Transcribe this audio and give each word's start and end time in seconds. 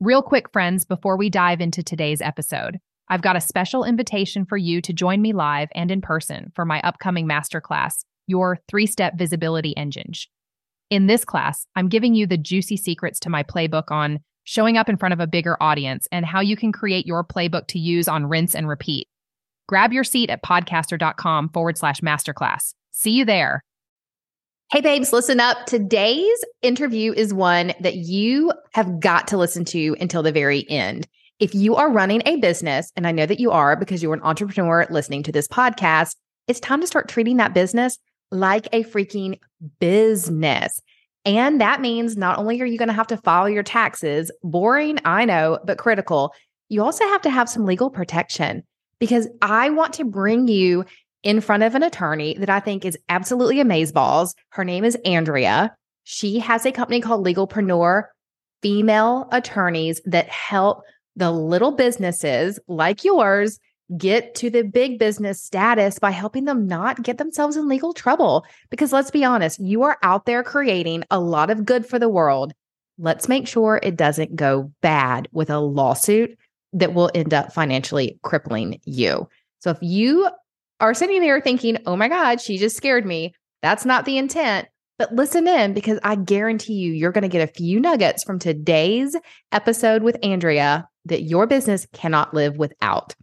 Real 0.00 0.22
quick, 0.22 0.52
friends, 0.52 0.84
before 0.84 1.16
we 1.16 1.28
dive 1.28 1.60
into 1.60 1.82
today's 1.82 2.22
episode, 2.22 2.78
I've 3.08 3.20
got 3.20 3.34
a 3.34 3.40
special 3.40 3.82
invitation 3.82 4.44
for 4.44 4.56
you 4.56 4.80
to 4.82 4.92
join 4.92 5.20
me 5.20 5.32
live 5.32 5.70
and 5.74 5.90
in 5.90 6.00
person 6.02 6.52
for 6.54 6.64
my 6.64 6.80
upcoming 6.82 7.26
masterclass, 7.26 8.04
Your 8.28 8.60
Three 8.68 8.86
Step 8.86 9.18
Visibility 9.18 9.76
Engine. 9.76 10.12
In 10.88 11.08
this 11.08 11.24
class, 11.24 11.66
I'm 11.74 11.88
giving 11.88 12.14
you 12.14 12.28
the 12.28 12.36
juicy 12.36 12.76
secrets 12.76 13.18
to 13.20 13.28
my 13.28 13.42
playbook 13.42 13.90
on 13.90 14.20
showing 14.44 14.76
up 14.76 14.88
in 14.88 14.98
front 14.98 15.14
of 15.14 15.20
a 15.20 15.26
bigger 15.26 15.60
audience 15.60 16.06
and 16.12 16.24
how 16.24 16.40
you 16.42 16.56
can 16.56 16.70
create 16.70 17.04
your 17.04 17.24
playbook 17.24 17.66
to 17.66 17.80
use 17.80 18.06
on 18.06 18.26
rinse 18.26 18.54
and 18.54 18.68
repeat. 18.68 19.08
Grab 19.66 19.92
your 19.92 20.04
seat 20.04 20.30
at 20.30 20.44
podcaster.com 20.44 21.48
forward 21.48 21.76
slash 21.76 22.02
masterclass. 22.02 22.72
See 22.92 23.10
you 23.10 23.24
there. 23.24 23.64
Hey, 24.70 24.82
babes, 24.82 25.14
listen 25.14 25.40
up. 25.40 25.64
Today's 25.64 26.44
interview 26.60 27.14
is 27.14 27.32
one 27.32 27.72
that 27.80 27.94
you 27.94 28.52
have 28.74 29.00
got 29.00 29.26
to 29.28 29.38
listen 29.38 29.64
to 29.64 29.96
until 29.98 30.22
the 30.22 30.30
very 30.30 30.68
end. 30.68 31.08
If 31.40 31.54
you 31.54 31.76
are 31.76 31.90
running 31.90 32.20
a 32.26 32.36
business, 32.36 32.92
and 32.94 33.06
I 33.06 33.12
know 33.12 33.24
that 33.24 33.40
you 33.40 33.50
are 33.50 33.76
because 33.76 34.02
you're 34.02 34.12
an 34.12 34.20
entrepreneur 34.22 34.86
listening 34.90 35.22
to 35.22 35.32
this 35.32 35.48
podcast, 35.48 36.16
it's 36.48 36.60
time 36.60 36.82
to 36.82 36.86
start 36.86 37.08
treating 37.08 37.38
that 37.38 37.54
business 37.54 37.96
like 38.30 38.66
a 38.74 38.84
freaking 38.84 39.38
business. 39.80 40.82
And 41.24 41.62
that 41.62 41.80
means 41.80 42.18
not 42.18 42.36
only 42.36 42.60
are 42.60 42.66
you 42.66 42.76
going 42.76 42.88
to 42.88 42.94
have 42.94 43.06
to 43.06 43.16
file 43.16 43.48
your 43.48 43.62
taxes, 43.62 44.30
boring, 44.42 44.98
I 45.02 45.24
know, 45.24 45.60
but 45.64 45.78
critical, 45.78 46.34
you 46.68 46.82
also 46.82 47.04
have 47.04 47.22
to 47.22 47.30
have 47.30 47.48
some 47.48 47.64
legal 47.64 47.88
protection 47.88 48.64
because 48.98 49.28
I 49.40 49.70
want 49.70 49.94
to 49.94 50.04
bring 50.04 50.46
you 50.46 50.84
in 51.22 51.40
front 51.40 51.62
of 51.62 51.74
an 51.74 51.82
attorney 51.82 52.36
that 52.38 52.50
I 52.50 52.60
think 52.60 52.84
is 52.84 52.98
absolutely 53.08 53.56
amazeballs. 53.56 54.34
Her 54.50 54.64
name 54.64 54.84
is 54.84 54.96
Andrea. 55.04 55.74
She 56.04 56.38
has 56.38 56.64
a 56.64 56.72
company 56.72 57.00
called 57.00 57.24
Legalpreneur, 57.26 58.04
female 58.62 59.28
attorneys 59.32 60.00
that 60.04 60.28
help 60.28 60.82
the 61.16 61.30
little 61.30 61.72
businesses 61.72 62.58
like 62.68 63.04
yours 63.04 63.58
get 63.96 64.34
to 64.34 64.50
the 64.50 64.62
big 64.62 64.98
business 64.98 65.42
status 65.42 65.98
by 65.98 66.10
helping 66.10 66.44
them 66.44 66.66
not 66.66 67.02
get 67.02 67.18
themselves 67.18 67.56
in 67.56 67.68
legal 67.68 67.92
trouble. 67.92 68.44
Because 68.70 68.92
let's 68.92 69.10
be 69.10 69.24
honest, 69.24 69.58
you 69.60 69.82
are 69.82 69.98
out 70.02 70.26
there 70.26 70.42
creating 70.42 71.04
a 71.10 71.18
lot 71.18 71.50
of 71.50 71.64
good 71.64 71.86
for 71.86 71.98
the 71.98 72.08
world. 72.08 72.52
Let's 72.98 73.28
make 73.28 73.48
sure 73.48 73.80
it 73.82 73.96
doesn't 73.96 74.36
go 74.36 74.72
bad 74.82 75.28
with 75.32 75.50
a 75.50 75.58
lawsuit 75.58 76.38
that 76.74 76.94
will 76.94 77.10
end 77.14 77.32
up 77.32 77.52
financially 77.52 78.18
crippling 78.22 78.80
you. 78.84 79.28
So 79.60 79.70
if 79.70 79.78
you 79.80 80.28
are 80.80 80.94
sitting 80.94 81.20
there 81.20 81.40
thinking, 81.40 81.78
oh 81.86 81.96
my 81.96 82.08
God, 82.08 82.40
she 82.40 82.58
just 82.58 82.76
scared 82.76 83.06
me. 83.06 83.34
That's 83.62 83.84
not 83.84 84.04
the 84.04 84.18
intent. 84.18 84.68
But 84.98 85.14
listen 85.14 85.46
in 85.46 85.74
because 85.74 86.00
I 86.02 86.16
guarantee 86.16 86.74
you, 86.74 86.92
you're 86.92 87.12
going 87.12 87.22
to 87.22 87.28
get 87.28 87.48
a 87.48 87.52
few 87.52 87.78
nuggets 87.78 88.24
from 88.24 88.38
today's 88.38 89.14
episode 89.52 90.02
with 90.02 90.18
Andrea 90.24 90.88
that 91.04 91.22
your 91.22 91.46
business 91.46 91.86
cannot 91.92 92.34
live 92.34 92.56
without. 92.56 93.14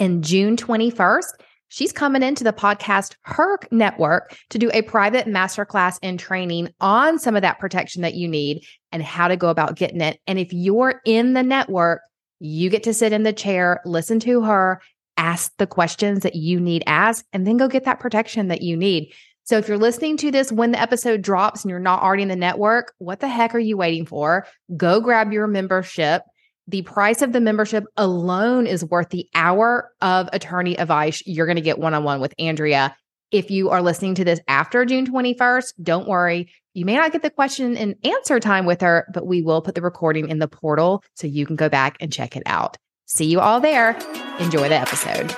And 0.00 0.24
June 0.24 0.56
21st, 0.56 1.28
she's 1.68 1.92
coming 1.92 2.24
into 2.24 2.42
the 2.42 2.52
Podcast(H)er 2.52 3.70
Network 3.70 4.36
to 4.50 4.58
do 4.58 4.68
a 4.72 4.82
private 4.82 5.26
masterclass 5.26 5.98
and 6.02 6.18
training 6.18 6.70
on 6.80 7.20
some 7.20 7.36
of 7.36 7.42
that 7.42 7.60
protection 7.60 8.02
that 8.02 8.14
you 8.14 8.26
need 8.26 8.64
and 8.90 9.02
how 9.02 9.28
to 9.28 9.36
go 9.36 9.48
about 9.48 9.76
getting 9.76 10.00
it. 10.00 10.18
And 10.26 10.40
if 10.40 10.52
you're 10.52 11.00
in 11.04 11.34
the 11.34 11.44
network, 11.44 12.00
you 12.40 12.68
get 12.68 12.82
to 12.84 12.94
sit 12.94 13.12
in 13.12 13.22
the 13.22 13.32
chair, 13.32 13.80
listen 13.84 14.18
to 14.20 14.42
her, 14.42 14.80
ask 15.20 15.52
the 15.58 15.66
questions 15.66 16.22
that 16.22 16.34
you 16.34 16.58
need 16.58 16.82
asked, 16.86 17.26
and 17.32 17.46
then 17.46 17.58
go 17.58 17.68
get 17.68 17.84
that 17.84 18.00
protection 18.00 18.48
that 18.48 18.62
you 18.62 18.76
need. 18.76 19.12
So 19.44 19.58
if 19.58 19.68
you're 19.68 19.78
listening 19.78 20.16
to 20.18 20.30
this 20.30 20.50
when 20.50 20.72
the 20.72 20.80
episode 20.80 21.22
drops 21.22 21.62
and 21.62 21.70
you're 21.70 21.78
not 21.78 22.02
already 22.02 22.22
in 22.22 22.28
the 22.28 22.36
network, 22.36 22.94
what 22.98 23.20
the 23.20 23.28
heck 23.28 23.54
are 23.54 23.58
you 23.58 23.76
waiting 23.76 24.06
for? 24.06 24.46
Go 24.76 25.00
grab 25.00 25.32
your 25.32 25.46
membership. 25.46 26.22
The 26.68 26.82
price 26.82 27.20
of 27.20 27.32
the 27.32 27.40
membership 27.40 27.84
alone 27.96 28.66
is 28.66 28.84
worth 28.84 29.10
the 29.10 29.28
hour 29.34 29.90
of 30.00 30.28
attorney 30.32 30.78
advice 30.78 31.22
you're 31.26 31.46
going 31.46 31.56
to 31.56 31.62
get 31.62 31.78
one 31.78 31.94
on 31.94 32.04
one 32.04 32.20
with 32.20 32.32
Andrea. 32.38 32.96
If 33.30 33.50
you 33.50 33.70
are 33.70 33.82
listening 33.82 34.14
to 34.16 34.24
this 34.24 34.40
after 34.48 34.84
June 34.84 35.06
21st, 35.06 35.74
don't 35.82 36.08
worry. 36.08 36.50
You 36.74 36.84
may 36.84 36.94
not 36.94 37.12
get 37.12 37.22
the 37.22 37.30
question 37.30 37.76
and 37.76 37.96
answer 38.04 38.40
time 38.40 38.66
with 38.66 38.80
her, 38.80 39.06
but 39.12 39.26
we 39.26 39.42
will 39.42 39.62
put 39.62 39.74
the 39.74 39.82
recording 39.82 40.28
in 40.28 40.38
the 40.38 40.48
portal 40.48 41.02
so 41.14 41.26
you 41.26 41.44
can 41.44 41.56
go 41.56 41.68
back 41.68 41.96
and 42.00 42.12
check 42.12 42.36
it 42.36 42.44
out. 42.46 42.76
See 43.12 43.24
you 43.24 43.40
all 43.40 43.58
there. 43.58 43.98
Enjoy 44.38 44.68
the 44.68 44.76
episode. 44.76 45.34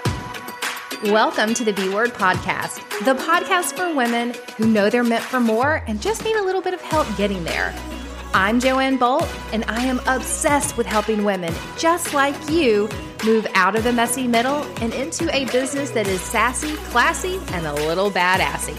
Welcome 1.05 1.55
to 1.55 1.65
the 1.65 1.73
B 1.73 1.89
Word 1.89 2.13
Podcast, 2.13 2.77
the 3.07 3.15
podcast 3.15 3.75
for 3.75 3.97
women 3.97 4.35
who 4.59 4.67
know 4.67 4.91
they're 4.91 5.03
meant 5.03 5.25
for 5.25 5.41
more 5.41 5.83
and 5.87 5.99
just 5.99 6.23
need 6.23 6.37
a 6.37 6.43
little 6.43 6.61
bit 6.61 6.75
of 6.75 6.83
help 6.83 7.07
getting 7.17 7.45
there. 7.45 7.75
I'm 8.35 8.61
Joanne 8.61 8.99
Bolt, 8.99 9.27
and 9.55 9.65
I 9.69 9.85
am 9.85 10.01
obsessed 10.07 10.77
with 10.77 10.87
helping 10.87 11.25
women 11.25 11.55
just 11.79 12.13
like 12.13 12.37
you 12.51 12.91
move 13.25 13.47
out 13.55 13.75
of 13.75 13.85
the 13.85 13.93
messy 13.95 14.29
middle 14.29 14.65
and 14.83 14.93
into 14.93 15.35
a 15.35 15.47
business 15.47 15.93
that 15.93 16.07
is 16.07 16.21
sassy, 16.21 16.75
classy, 16.91 17.41
and 17.53 17.67
a 17.67 17.73
little 17.73 18.11
badassy. 18.11 18.77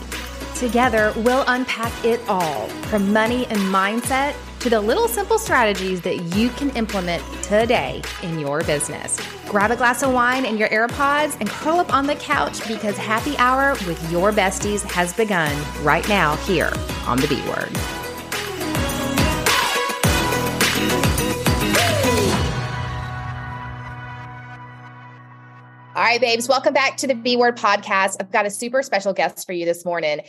Together, 0.59 1.11
we'll 1.15 1.43
unpack 1.47 1.91
it 2.05 2.21
all 2.29 2.67
from 2.91 3.11
money 3.11 3.47
and 3.47 3.57
mindset 3.57 4.35
to 4.63 4.69
the 4.69 4.79
little 4.79 5.09
simple 5.09 5.37
strategies 5.37 5.99
that 5.99 6.37
you 6.37 6.47
can 6.51 6.69
implement 6.77 7.21
today 7.43 8.01
in 8.21 8.39
your 8.39 8.63
business. 8.63 9.19
Grab 9.49 9.71
a 9.71 9.75
glass 9.75 10.01
of 10.03 10.13
wine 10.13 10.45
and 10.45 10.57
your 10.57 10.69
AirPods 10.69 11.35
and 11.41 11.49
curl 11.49 11.81
up 11.81 11.93
on 11.93 12.07
the 12.07 12.15
couch 12.15 12.65
because 12.65 12.95
happy 12.95 13.35
hour 13.39 13.73
with 13.85 14.09
your 14.09 14.31
besties 14.31 14.81
has 14.89 15.11
begun 15.11 15.53
right 15.83 16.07
now 16.07 16.37
here 16.37 16.71
on 17.05 17.19
the 17.19 17.27
B 17.27 17.35
Word. 17.45 17.77
All 25.95 26.01
right, 26.01 26.19
babes, 26.19 26.47
welcome 26.47 26.73
back 26.73 26.97
to 26.97 27.07
the 27.07 27.13
B 27.13 27.35
Word 27.35 27.57
podcast. 27.57 28.15
I've 28.19 28.31
got 28.31 28.45
a 28.45 28.49
super 28.49 28.81
special 28.81 29.11
guest 29.11 29.45
for 29.45 29.51
you 29.51 29.65
this 29.65 29.83
morning. 29.83 30.21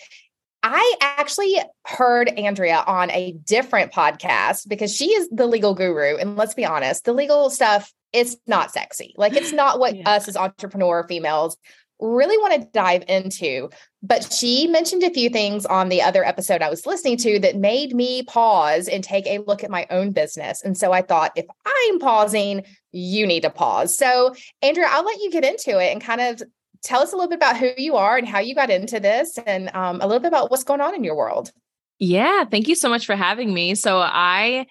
I 0.66 0.94
actually 1.02 1.58
heard 1.84 2.30
Andrea 2.38 2.82
on 2.86 3.10
a 3.10 3.32
different 3.32 3.92
podcast 3.92 4.66
because 4.66 4.96
she 4.96 5.12
is 5.12 5.28
the 5.28 5.46
legal 5.46 5.74
guru. 5.74 6.16
And 6.16 6.36
let's 6.36 6.54
be 6.54 6.64
honest, 6.64 7.04
the 7.04 7.12
legal 7.12 7.50
stuff, 7.50 7.92
it's 8.14 8.38
not 8.46 8.72
sexy. 8.72 9.14
Like 9.18 9.34
it's 9.34 9.52
not 9.52 9.78
what 9.78 9.94
yeah. 9.96 10.08
us 10.08 10.26
as 10.26 10.38
entrepreneur 10.38 11.06
females 11.06 11.58
really 12.00 12.38
want 12.38 12.62
to 12.62 12.68
dive 12.72 13.04
into. 13.08 13.68
But 14.02 14.32
she 14.32 14.66
mentioned 14.66 15.02
a 15.02 15.10
few 15.10 15.28
things 15.28 15.66
on 15.66 15.90
the 15.90 16.00
other 16.00 16.24
episode 16.24 16.62
I 16.62 16.70
was 16.70 16.86
listening 16.86 17.18
to 17.18 17.38
that 17.40 17.56
made 17.56 17.94
me 17.94 18.22
pause 18.22 18.88
and 18.88 19.04
take 19.04 19.26
a 19.26 19.44
look 19.46 19.64
at 19.64 19.70
my 19.70 19.86
own 19.90 20.12
business. 20.12 20.62
And 20.64 20.78
so 20.78 20.92
I 20.92 21.02
thought, 21.02 21.32
if 21.36 21.44
I'm 21.66 21.98
pausing, 21.98 22.64
you 22.90 23.26
need 23.26 23.42
to 23.42 23.50
pause. 23.50 23.98
So, 23.98 24.34
Andrea, 24.62 24.88
I'll 24.90 25.04
let 25.04 25.20
you 25.20 25.30
get 25.30 25.44
into 25.44 25.78
it 25.78 25.92
and 25.92 26.00
kind 26.00 26.22
of 26.22 26.42
tell 26.84 27.00
us 27.00 27.12
a 27.12 27.16
little 27.16 27.28
bit 27.28 27.36
about 27.36 27.56
who 27.56 27.70
you 27.76 27.96
are 27.96 28.16
and 28.16 28.28
how 28.28 28.38
you 28.38 28.54
got 28.54 28.70
into 28.70 29.00
this 29.00 29.38
and 29.46 29.74
um, 29.74 30.00
a 30.00 30.06
little 30.06 30.20
bit 30.20 30.28
about 30.28 30.50
what's 30.50 30.64
going 30.64 30.80
on 30.80 30.94
in 30.94 31.02
your 31.02 31.16
world. 31.16 31.50
Yeah, 31.98 32.44
thank 32.44 32.68
you 32.68 32.74
so 32.74 32.88
much 32.88 33.06
for 33.06 33.16
having 33.16 33.52
me. 33.54 33.74
So, 33.74 33.98
I 33.98 34.66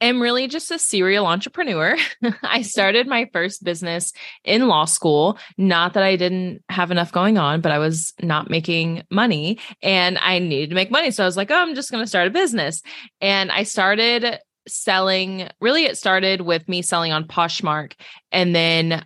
am 0.00 0.20
really 0.20 0.46
just 0.48 0.70
a 0.70 0.78
serial 0.78 1.26
entrepreneur. 1.26 1.96
I 2.42 2.62
started 2.62 3.06
my 3.06 3.28
first 3.32 3.64
business 3.64 4.12
in 4.44 4.68
law 4.68 4.84
school. 4.84 5.38
Not 5.56 5.94
that 5.94 6.02
I 6.02 6.16
didn't 6.16 6.62
have 6.68 6.90
enough 6.90 7.12
going 7.12 7.38
on, 7.38 7.60
but 7.60 7.72
I 7.72 7.78
was 7.78 8.12
not 8.20 8.50
making 8.50 9.02
money 9.10 9.58
and 9.82 10.18
I 10.18 10.38
needed 10.38 10.70
to 10.70 10.74
make 10.74 10.90
money. 10.90 11.10
So 11.10 11.22
I 11.22 11.26
was 11.26 11.36
like, 11.36 11.50
oh, 11.50 11.56
I'm 11.56 11.74
just 11.74 11.90
going 11.90 12.02
to 12.02 12.08
start 12.08 12.28
a 12.28 12.30
business. 12.30 12.82
And 13.20 13.50
I 13.50 13.62
started 13.62 14.38
selling, 14.66 15.48
really, 15.60 15.84
it 15.84 15.96
started 15.96 16.42
with 16.42 16.68
me 16.68 16.82
selling 16.82 17.12
on 17.12 17.26
Poshmark. 17.26 17.94
And 18.32 18.54
then 18.54 19.04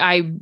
I 0.00 0.32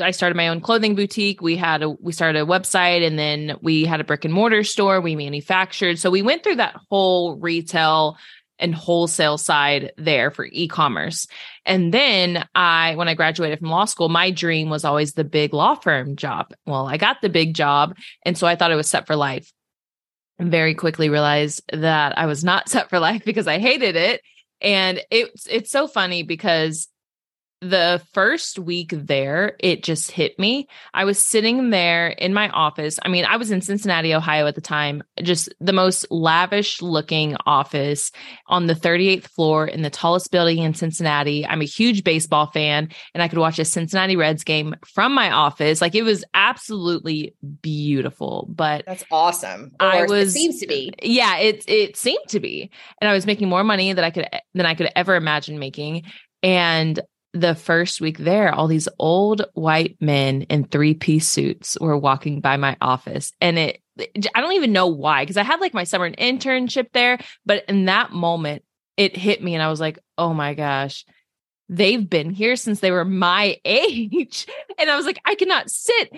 I 0.00 0.10
started 0.10 0.36
my 0.36 0.48
own 0.48 0.60
clothing 0.60 0.94
boutique. 0.94 1.42
We 1.42 1.56
had 1.56 1.82
a 1.82 1.90
we 1.90 2.12
started 2.12 2.40
a 2.40 2.46
website 2.46 3.06
and 3.06 3.18
then 3.18 3.56
we 3.60 3.84
had 3.84 4.00
a 4.00 4.04
brick 4.04 4.24
and 4.24 4.32
mortar 4.32 4.64
store. 4.64 5.00
We 5.00 5.16
manufactured. 5.16 5.98
So 5.98 6.10
we 6.10 6.22
went 6.22 6.42
through 6.42 6.56
that 6.56 6.76
whole 6.88 7.36
retail 7.36 8.16
and 8.58 8.74
wholesale 8.74 9.36
side 9.36 9.92
there 9.98 10.30
for 10.30 10.46
e-commerce. 10.50 11.26
And 11.66 11.92
then 11.92 12.46
I 12.54 12.94
when 12.96 13.08
I 13.08 13.14
graduated 13.14 13.58
from 13.58 13.68
law 13.68 13.84
school, 13.84 14.08
my 14.08 14.30
dream 14.30 14.70
was 14.70 14.84
always 14.84 15.12
the 15.12 15.24
big 15.24 15.52
law 15.52 15.74
firm 15.74 16.16
job. 16.16 16.54
Well, 16.64 16.86
I 16.86 16.96
got 16.96 17.20
the 17.20 17.28
big 17.28 17.54
job 17.54 17.96
and 18.24 18.36
so 18.36 18.46
I 18.46 18.56
thought 18.56 18.72
it 18.72 18.76
was 18.76 18.88
set 18.88 19.06
for 19.06 19.16
life. 19.16 19.52
And 20.38 20.50
very 20.50 20.74
quickly 20.74 21.08
realized 21.08 21.62
that 21.72 22.18
I 22.18 22.26
was 22.26 22.44
not 22.44 22.68
set 22.70 22.88
for 22.88 22.98
life 22.98 23.24
because 23.24 23.46
I 23.46 23.58
hated 23.58 23.96
it. 23.96 24.22
And 24.62 25.02
it's 25.10 25.46
it's 25.48 25.70
so 25.70 25.86
funny 25.86 26.22
because 26.22 26.88
the 27.62 28.02
first 28.12 28.58
week 28.58 28.90
there, 28.92 29.56
it 29.60 29.82
just 29.82 30.10
hit 30.10 30.38
me. 30.38 30.68
I 30.92 31.04
was 31.04 31.18
sitting 31.18 31.70
there 31.70 32.08
in 32.08 32.34
my 32.34 32.50
office. 32.50 32.98
I 33.02 33.08
mean, 33.08 33.24
I 33.24 33.36
was 33.36 33.50
in 33.50 33.62
Cincinnati, 33.62 34.14
Ohio 34.14 34.46
at 34.46 34.54
the 34.54 34.60
time, 34.60 35.02
just 35.22 35.48
the 35.60 35.72
most 35.72 36.06
lavish 36.10 36.82
looking 36.82 37.34
office 37.46 38.12
on 38.46 38.66
the 38.66 38.74
38th 38.74 39.28
floor 39.28 39.66
in 39.66 39.82
the 39.82 39.90
tallest 39.90 40.30
building 40.30 40.58
in 40.58 40.74
Cincinnati. 40.74 41.46
I'm 41.46 41.62
a 41.62 41.66
huge 41.66 42.04
baseball 42.04 42.50
fan 42.50 42.90
and 43.14 43.22
I 43.22 43.28
could 43.28 43.38
watch 43.38 43.58
a 43.58 43.64
Cincinnati 43.64 44.16
Reds 44.16 44.44
game 44.44 44.74
from 44.86 45.14
my 45.14 45.30
office. 45.30 45.80
Like 45.80 45.94
it 45.94 46.02
was 46.02 46.24
absolutely 46.34 47.34
beautiful. 47.62 48.46
But 48.50 48.84
that's 48.86 49.04
awesome. 49.10 49.72
Or 49.80 49.86
I 49.86 50.02
was 50.04 50.36
it 50.36 50.38
seems 50.38 50.60
to 50.60 50.66
uh, 50.66 50.68
be. 50.68 50.92
Yeah, 51.02 51.38
it 51.38 51.64
it 51.66 51.96
seemed 51.96 52.28
to 52.28 52.40
be. 52.40 52.70
And 53.00 53.08
I 53.08 53.14
was 53.14 53.24
making 53.24 53.48
more 53.48 53.64
money 53.64 53.94
that 53.94 54.04
I 54.04 54.10
could 54.10 54.28
than 54.54 54.66
I 54.66 54.74
could 54.74 54.90
ever 54.94 55.14
imagine 55.14 55.58
making. 55.58 56.04
And 56.42 57.00
the 57.40 57.54
first 57.54 58.00
week 58.00 58.18
there, 58.18 58.54
all 58.54 58.66
these 58.66 58.88
old 58.98 59.44
white 59.54 59.96
men 60.00 60.42
in 60.42 60.64
three 60.64 60.94
piece 60.94 61.28
suits 61.28 61.76
were 61.80 61.96
walking 61.96 62.40
by 62.40 62.56
my 62.56 62.76
office. 62.80 63.32
And 63.40 63.58
it, 63.58 63.82
I 64.34 64.40
don't 64.40 64.54
even 64.54 64.72
know 64.72 64.88
why, 64.88 65.22
because 65.22 65.36
I 65.36 65.42
had 65.42 65.60
like 65.60 65.74
my 65.74 65.84
summer 65.84 66.10
internship 66.10 66.88
there. 66.92 67.18
But 67.44 67.64
in 67.68 67.86
that 67.86 68.12
moment, 68.12 68.64
it 68.96 69.16
hit 69.16 69.42
me 69.42 69.54
and 69.54 69.62
I 69.62 69.68
was 69.68 69.80
like, 69.80 69.98
oh 70.16 70.32
my 70.32 70.54
gosh, 70.54 71.04
they've 71.68 72.08
been 72.08 72.30
here 72.30 72.56
since 72.56 72.80
they 72.80 72.90
were 72.90 73.04
my 73.04 73.56
age. 73.64 74.46
And 74.78 74.90
I 74.90 74.96
was 74.96 75.06
like, 75.06 75.20
I 75.24 75.34
cannot 75.34 75.70
sit 75.70 76.12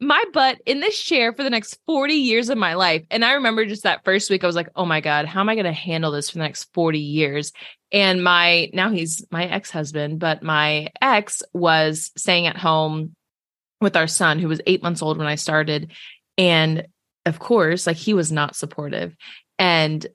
my 0.00 0.24
butt 0.32 0.58
in 0.64 0.80
this 0.80 0.98
chair 0.98 1.32
for 1.32 1.42
the 1.42 1.50
next 1.50 1.78
40 1.86 2.14
years 2.14 2.48
of 2.48 2.56
my 2.56 2.74
life. 2.74 3.04
And 3.10 3.24
I 3.24 3.32
remember 3.32 3.66
just 3.66 3.82
that 3.82 4.04
first 4.04 4.30
week, 4.30 4.42
I 4.42 4.46
was 4.46 4.56
like, 4.56 4.70
oh 4.74 4.86
my 4.86 5.00
God, 5.00 5.26
how 5.26 5.40
am 5.40 5.48
I 5.50 5.54
going 5.54 5.66
to 5.66 5.72
handle 5.72 6.10
this 6.10 6.30
for 6.30 6.38
the 6.38 6.44
next 6.44 6.72
40 6.72 6.98
years? 6.98 7.52
And 7.92 8.22
my, 8.22 8.70
now 8.72 8.90
he's 8.90 9.24
my 9.30 9.46
ex 9.46 9.70
husband, 9.70 10.18
but 10.18 10.42
my 10.42 10.88
ex 11.00 11.42
was 11.52 12.12
staying 12.16 12.46
at 12.46 12.56
home 12.56 13.16
with 13.80 13.96
our 13.96 14.06
son, 14.06 14.38
who 14.38 14.48
was 14.48 14.60
eight 14.66 14.82
months 14.82 15.02
old 15.02 15.18
when 15.18 15.26
I 15.26 15.34
started. 15.34 15.92
And 16.38 16.86
of 17.26 17.38
course, 17.38 17.86
like 17.86 17.96
he 17.96 18.14
was 18.14 18.30
not 18.30 18.56
supportive. 18.56 19.16
And 19.58 20.06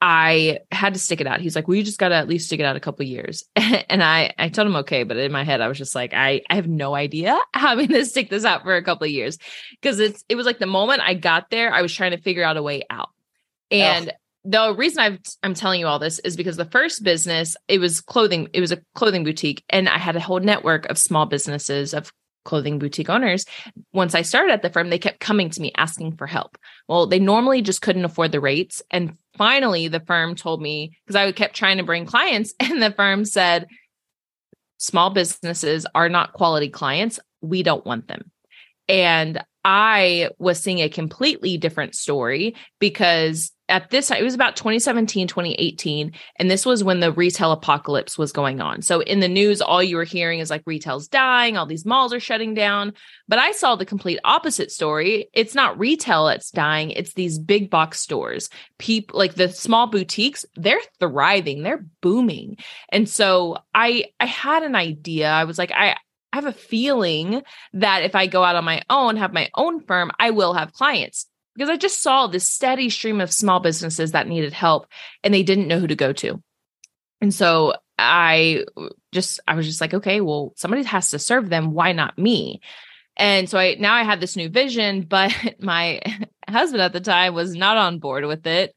I 0.00 0.60
had 0.70 0.94
to 0.94 1.00
stick 1.00 1.20
it 1.20 1.26
out. 1.26 1.40
He's 1.40 1.56
like, 1.56 1.66
"Well, 1.66 1.76
you 1.76 1.82
just 1.82 1.98
got 1.98 2.10
to 2.10 2.14
at 2.14 2.28
least 2.28 2.46
stick 2.46 2.60
it 2.60 2.64
out 2.64 2.76
a 2.76 2.80
couple 2.80 3.04
years." 3.04 3.44
and 3.56 4.02
I, 4.02 4.32
I 4.38 4.48
told 4.48 4.68
him 4.68 4.76
okay, 4.76 5.02
but 5.02 5.16
in 5.16 5.32
my 5.32 5.42
head, 5.42 5.60
I 5.60 5.66
was 5.66 5.78
just 5.78 5.94
like, 5.94 6.14
"I, 6.14 6.42
I 6.48 6.54
have 6.54 6.68
no 6.68 6.94
idea 6.94 7.36
how 7.52 7.70
I'm 7.70 7.78
going 7.78 7.88
to 7.88 8.04
stick 8.04 8.30
this 8.30 8.44
out 8.44 8.62
for 8.62 8.76
a 8.76 8.82
couple 8.82 9.06
of 9.06 9.10
years," 9.10 9.38
because 9.80 9.98
it's, 9.98 10.24
it 10.28 10.36
was 10.36 10.46
like 10.46 10.60
the 10.60 10.66
moment 10.66 11.02
I 11.02 11.14
got 11.14 11.50
there, 11.50 11.72
I 11.72 11.82
was 11.82 11.92
trying 11.92 12.12
to 12.12 12.20
figure 12.20 12.44
out 12.44 12.56
a 12.56 12.62
way 12.62 12.84
out. 12.90 13.10
And 13.70 14.12
the 14.44 14.74
reason 14.74 15.00
i 15.00 15.18
am 15.46 15.54
telling 15.54 15.80
you 15.80 15.86
all 15.86 15.98
this 15.98 16.18
is 16.20 16.36
because 16.36 16.56
the 16.56 16.64
first 16.64 17.02
business, 17.02 17.56
it 17.66 17.78
was 17.78 18.00
clothing, 18.00 18.48
it 18.52 18.60
was 18.60 18.72
a 18.72 18.82
clothing 18.94 19.24
boutique, 19.24 19.64
and 19.68 19.88
I 19.88 19.98
had 19.98 20.16
a 20.16 20.20
whole 20.20 20.40
network 20.40 20.86
of 20.86 20.98
small 20.98 21.26
businesses 21.26 21.94
of 21.94 22.12
clothing 22.48 22.78
boutique 22.78 23.10
owners, 23.10 23.44
once 23.92 24.14
I 24.14 24.22
started 24.22 24.52
at 24.52 24.62
the 24.62 24.70
firm, 24.70 24.88
they 24.88 24.98
kept 24.98 25.20
coming 25.20 25.50
to 25.50 25.60
me 25.60 25.70
asking 25.76 26.16
for 26.16 26.26
help. 26.26 26.56
Well, 26.88 27.06
they 27.06 27.18
normally 27.18 27.60
just 27.60 27.82
couldn't 27.82 28.06
afford 28.06 28.32
the 28.32 28.40
rates. 28.40 28.80
And 28.90 29.18
finally, 29.36 29.88
the 29.88 30.00
firm 30.00 30.34
told 30.34 30.62
me 30.62 30.96
because 31.04 31.14
I 31.14 31.30
kept 31.32 31.54
trying 31.54 31.76
to 31.76 31.82
bring 31.82 32.06
clients, 32.06 32.54
and 32.60 32.82
the 32.82 32.90
firm 32.90 33.26
said, 33.26 33.66
small 34.78 35.10
businesses 35.10 35.86
are 35.94 36.08
not 36.08 36.32
quality 36.32 36.70
clients. 36.70 37.20
We 37.42 37.62
don't 37.62 37.84
want 37.84 38.08
them. 38.08 38.30
And 38.88 39.44
I 39.62 40.30
was 40.38 40.58
seeing 40.58 40.78
a 40.78 40.88
completely 40.88 41.58
different 41.58 41.94
story 41.94 42.54
because 42.78 43.52
at 43.68 43.90
this 43.90 44.08
time, 44.08 44.18
it 44.18 44.24
was 44.24 44.34
about 44.34 44.56
2017, 44.56 45.28
2018. 45.28 46.12
And 46.36 46.50
this 46.50 46.64
was 46.64 46.82
when 46.82 47.00
the 47.00 47.12
retail 47.12 47.52
apocalypse 47.52 48.16
was 48.16 48.32
going 48.32 48.60
on. 48.60 48.82
So 48.82 49.00
in 49.00 49.20
the 49.20 49.28
news, 49.28 49.60
all 49.60 49.82
you 49.82 49.96
were 49.96 50.04
hearing 50.04 50.40
is 50.40 50.50
like 50.50 50.62
retail's 50.64 51.08
dying, 51.08 51.56
all 51.56 51.66
these 51.66 51.84
malls 51.84 52.12
are 52.12 52.20
shutting 52.20 52.54
down. 52.54 52.94
But 53.28 53.38
I 53.38 53.52
saw 53.52 53.76
the 53.76 53.84
complete 53.84 54.20
opposite 54.24 54.70
story. 54.70 55.28
It's 55.32 55.54
not 55.54 55.78
retail 55.78 56.26
that's 56.26 56.50
dying, 56.50 56.90
it's 56.90 57.14
these 57.14 57.38
big 57.38 57.70
box 57.70 58.00
stores. 58.00 58.48
People 58.78 59.18
like 59.18 59.34
the 59.34 59.48
small 59.50 59.86
boutiques, 59.86 60.46
they're 60.54 60.80
thriving, 60.98 61.62
they're 61.62 61.86
booming. 62.00 62.56
And 62.90 63.08
so 63.08 63.58
I 63.74 64.06
I 64.18 64.26
had 64.26 64.62
an 64.62 64.76
idea. 64.76 65.28
I 65.28 65.44
was 65.44 65.58
like, 65.58 65.72
I 65.72 65.96
I 66.32 66.36
have 66.36 66.46
a 66.46 66.52
feeling 66.52 67.42
that 67.72 68.02
if 68.02 68.14
I 68.14 68.26
go 68.26 68.44
out 68.44 68.56
on 68.56 68.64
my 68.64 68.82
own, 68.90 69.16
have 69.16 69.32
my 69.32 69.50
own 69.54 69.80
firm, 69.80 70.10
I 70.18 70.30
will 70.30 70.52
have 70.52 70.74
clients 70.74 71.26
because 71.58 71.70
I 71.70 71.76
just 71.76 72.00
saw 72.00 72.28
this 72.28 72.48
steady 72.48 72.88
stream 72.88 73.20
of 73.20 73.32
small 73.32 73.58
businesses 73.58 74.12
that 74.12 74.28
needed 74.28 74.52
help 74.52 74.86
and 75.24 75.34
they 75.34 75.42
didn't 75.42 75.66
know 75.66 75.80
who 75.80 75.88
to 75.88 75.96
go 75.96 76.12
to. 76.12 76.40
And 77.20 77.34
so 77.34 77.74
I 77.98 78.64
just, 79.10 79.40
I 79.48 79.56
was 79.56 79.66
just 79.66 79.80
like, 79.80 79.92
okay, 79.92 80.20
well, 80.20 80.52
somebody 80.54 80.84
has 80.84 81.10
to 81.10 81.18
serve 81.18 81.50
them. 81.50 81.72
Why 81.72 81.90
not 81.90 82.16
me? 82.16 82.60
And 83.16 83.50
so 83.50 83.58
I 83.58 83.74
now 83.74 83.94
I 83.94 84.04
had 84.04 84.20
this 84.20 84.36
new 84.36 84.48
vision, 84.48 85.02
but 85.08 85.34
my 85.58 86.00
husband 86.48 86.80
at 86.80 86.92
the 86.92 87.00
time 87.00 87.34
was 87.34 87.56
not 87.56 87.76
on 87.76 87.98
board 87.98 88.24
with 88.24 88.46
it. 88.46 88.72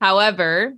However, 0.00 0.74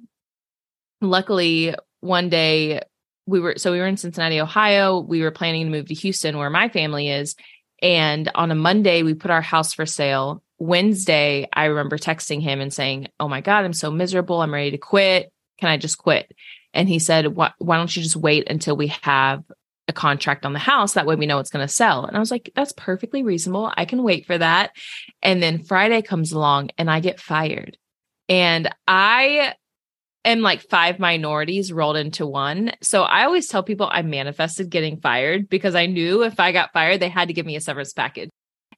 luckily 1.00 1.74
one 2.00 2.28
day 2.28 2.82
we 3.24 3.40
were 3.40 3.54
so 3.56 3.72
we 3.72 3.78
were 3.78 3.86
in 3.86 3.96
Cincinnati, 3.96 4.42
Ohio. 4.42 5.00
We 5.00 5.22
were 5.22 5.30
planning 5.30 5.64
to 5.64 5.70
move 5.70 5.86
to 5.86 5.94
Houston 5.94 6.36
where 6.36 6.50
my 6.50 6.68
family 6.68 7.08
is. 7.08 7.34
And 7.80 8.30
on 8.34 8.50
a 8.50 8.54
Monday, 8.54 9.02
we 9.02 9.14
put 9.14 9.30
our 9.30 9.40
house 9.40 9.72
for 9.72 9.86
sale. 9.86 10.42
Wednesday, 10.60 11.48
I 11.52 11.64
remember 11.64 11.96
texting 11.96 12.40
him 12.40 12.60
and 12.60 12.72
saying, 12.72 13.08
Oh 13.18 13.28
my 13.28 13.40
God, 13.40 13.64
I'm 13.64 13.72
so 13.72 13.90
miserable. 13.90 14.42
I'm 14.42 14.54
ready 14.54 14.70
to 14.72 14.78
quit. 14.78 15.32
Can 15.58 15.70
I 15.70 15.78
just 15.78 15.98
quit? 15.98 16.30
And 16.74 16.88
he 16.88 16.98
said, 16.98 17.28
Why, 17.28 17.52
don't 17.58 17.96
you 17.96 18.02
just 18.02 18.14
wait 18.14 18.48
until 18.48 18.76
we 18.76 18.88
have 19.02 19.42
a 19.88 19.92
contract 19.94 20.44
on 20.44 20.52
the 20.52 20.58
house? 20.58 20.92
That 20.92 21.06
way 21.06 21.16
we 21.16 21.26
know 21.26 21.38
it's 21.38 21.50
going 21.50 21.66
to 21.66 21.72
sell. 21.72 22.04
And 22.04 22.14
I 22.14 22.20
was 22.20 22.30
like, 22.30 22.52
That's 22.54 22.74
perfectly 22.76 23.22
reasonable. 23.22 23.72
I 23.74 23.86
can 23.86 24.02
wait 24.02 24.26
for 24.26 24.36
that. 24.36 24.72
And 25.22 25.42
then 25.42 25.64
Friday 25.64 26.02
comes 26.02 26.30
along 26.30 26.70
and 26.76 26.90
I 26.90 27.00
get 27.00 27.20
fired. 27.20 27.78
And 28.28 28.68
I 28.86 29.54
am 30.26 30.42
like 30.42 30.68
five 30.68 30.98
minorities 30.98 31.72
rolled 31.72 31.96
into 31.96 32.26
one. 32.26 32.72
So 32.82 33.02
I 33.02 33.24
always 33.24 33.48
tell 33.48 33.62
people 33.62 33.88
I 33.90 34.02
manifested 34.02 34.68
getting 34.68 35.00
fired 35.00 35.48
because 35.48 35.74
I 35.74 35.86
knew 35.86 36.22
if 36.22 36.38
I 36.38 36.52
got 36.52 36.74
fired, 36.74 37.00
they 37.00 37.08
had 37.08 37.28
to 37.28 37.34
give 37.34 37.46
me 37.46 37.56
a 37.56 37.62
severance 37.62 37.94
package. 37.94 38.28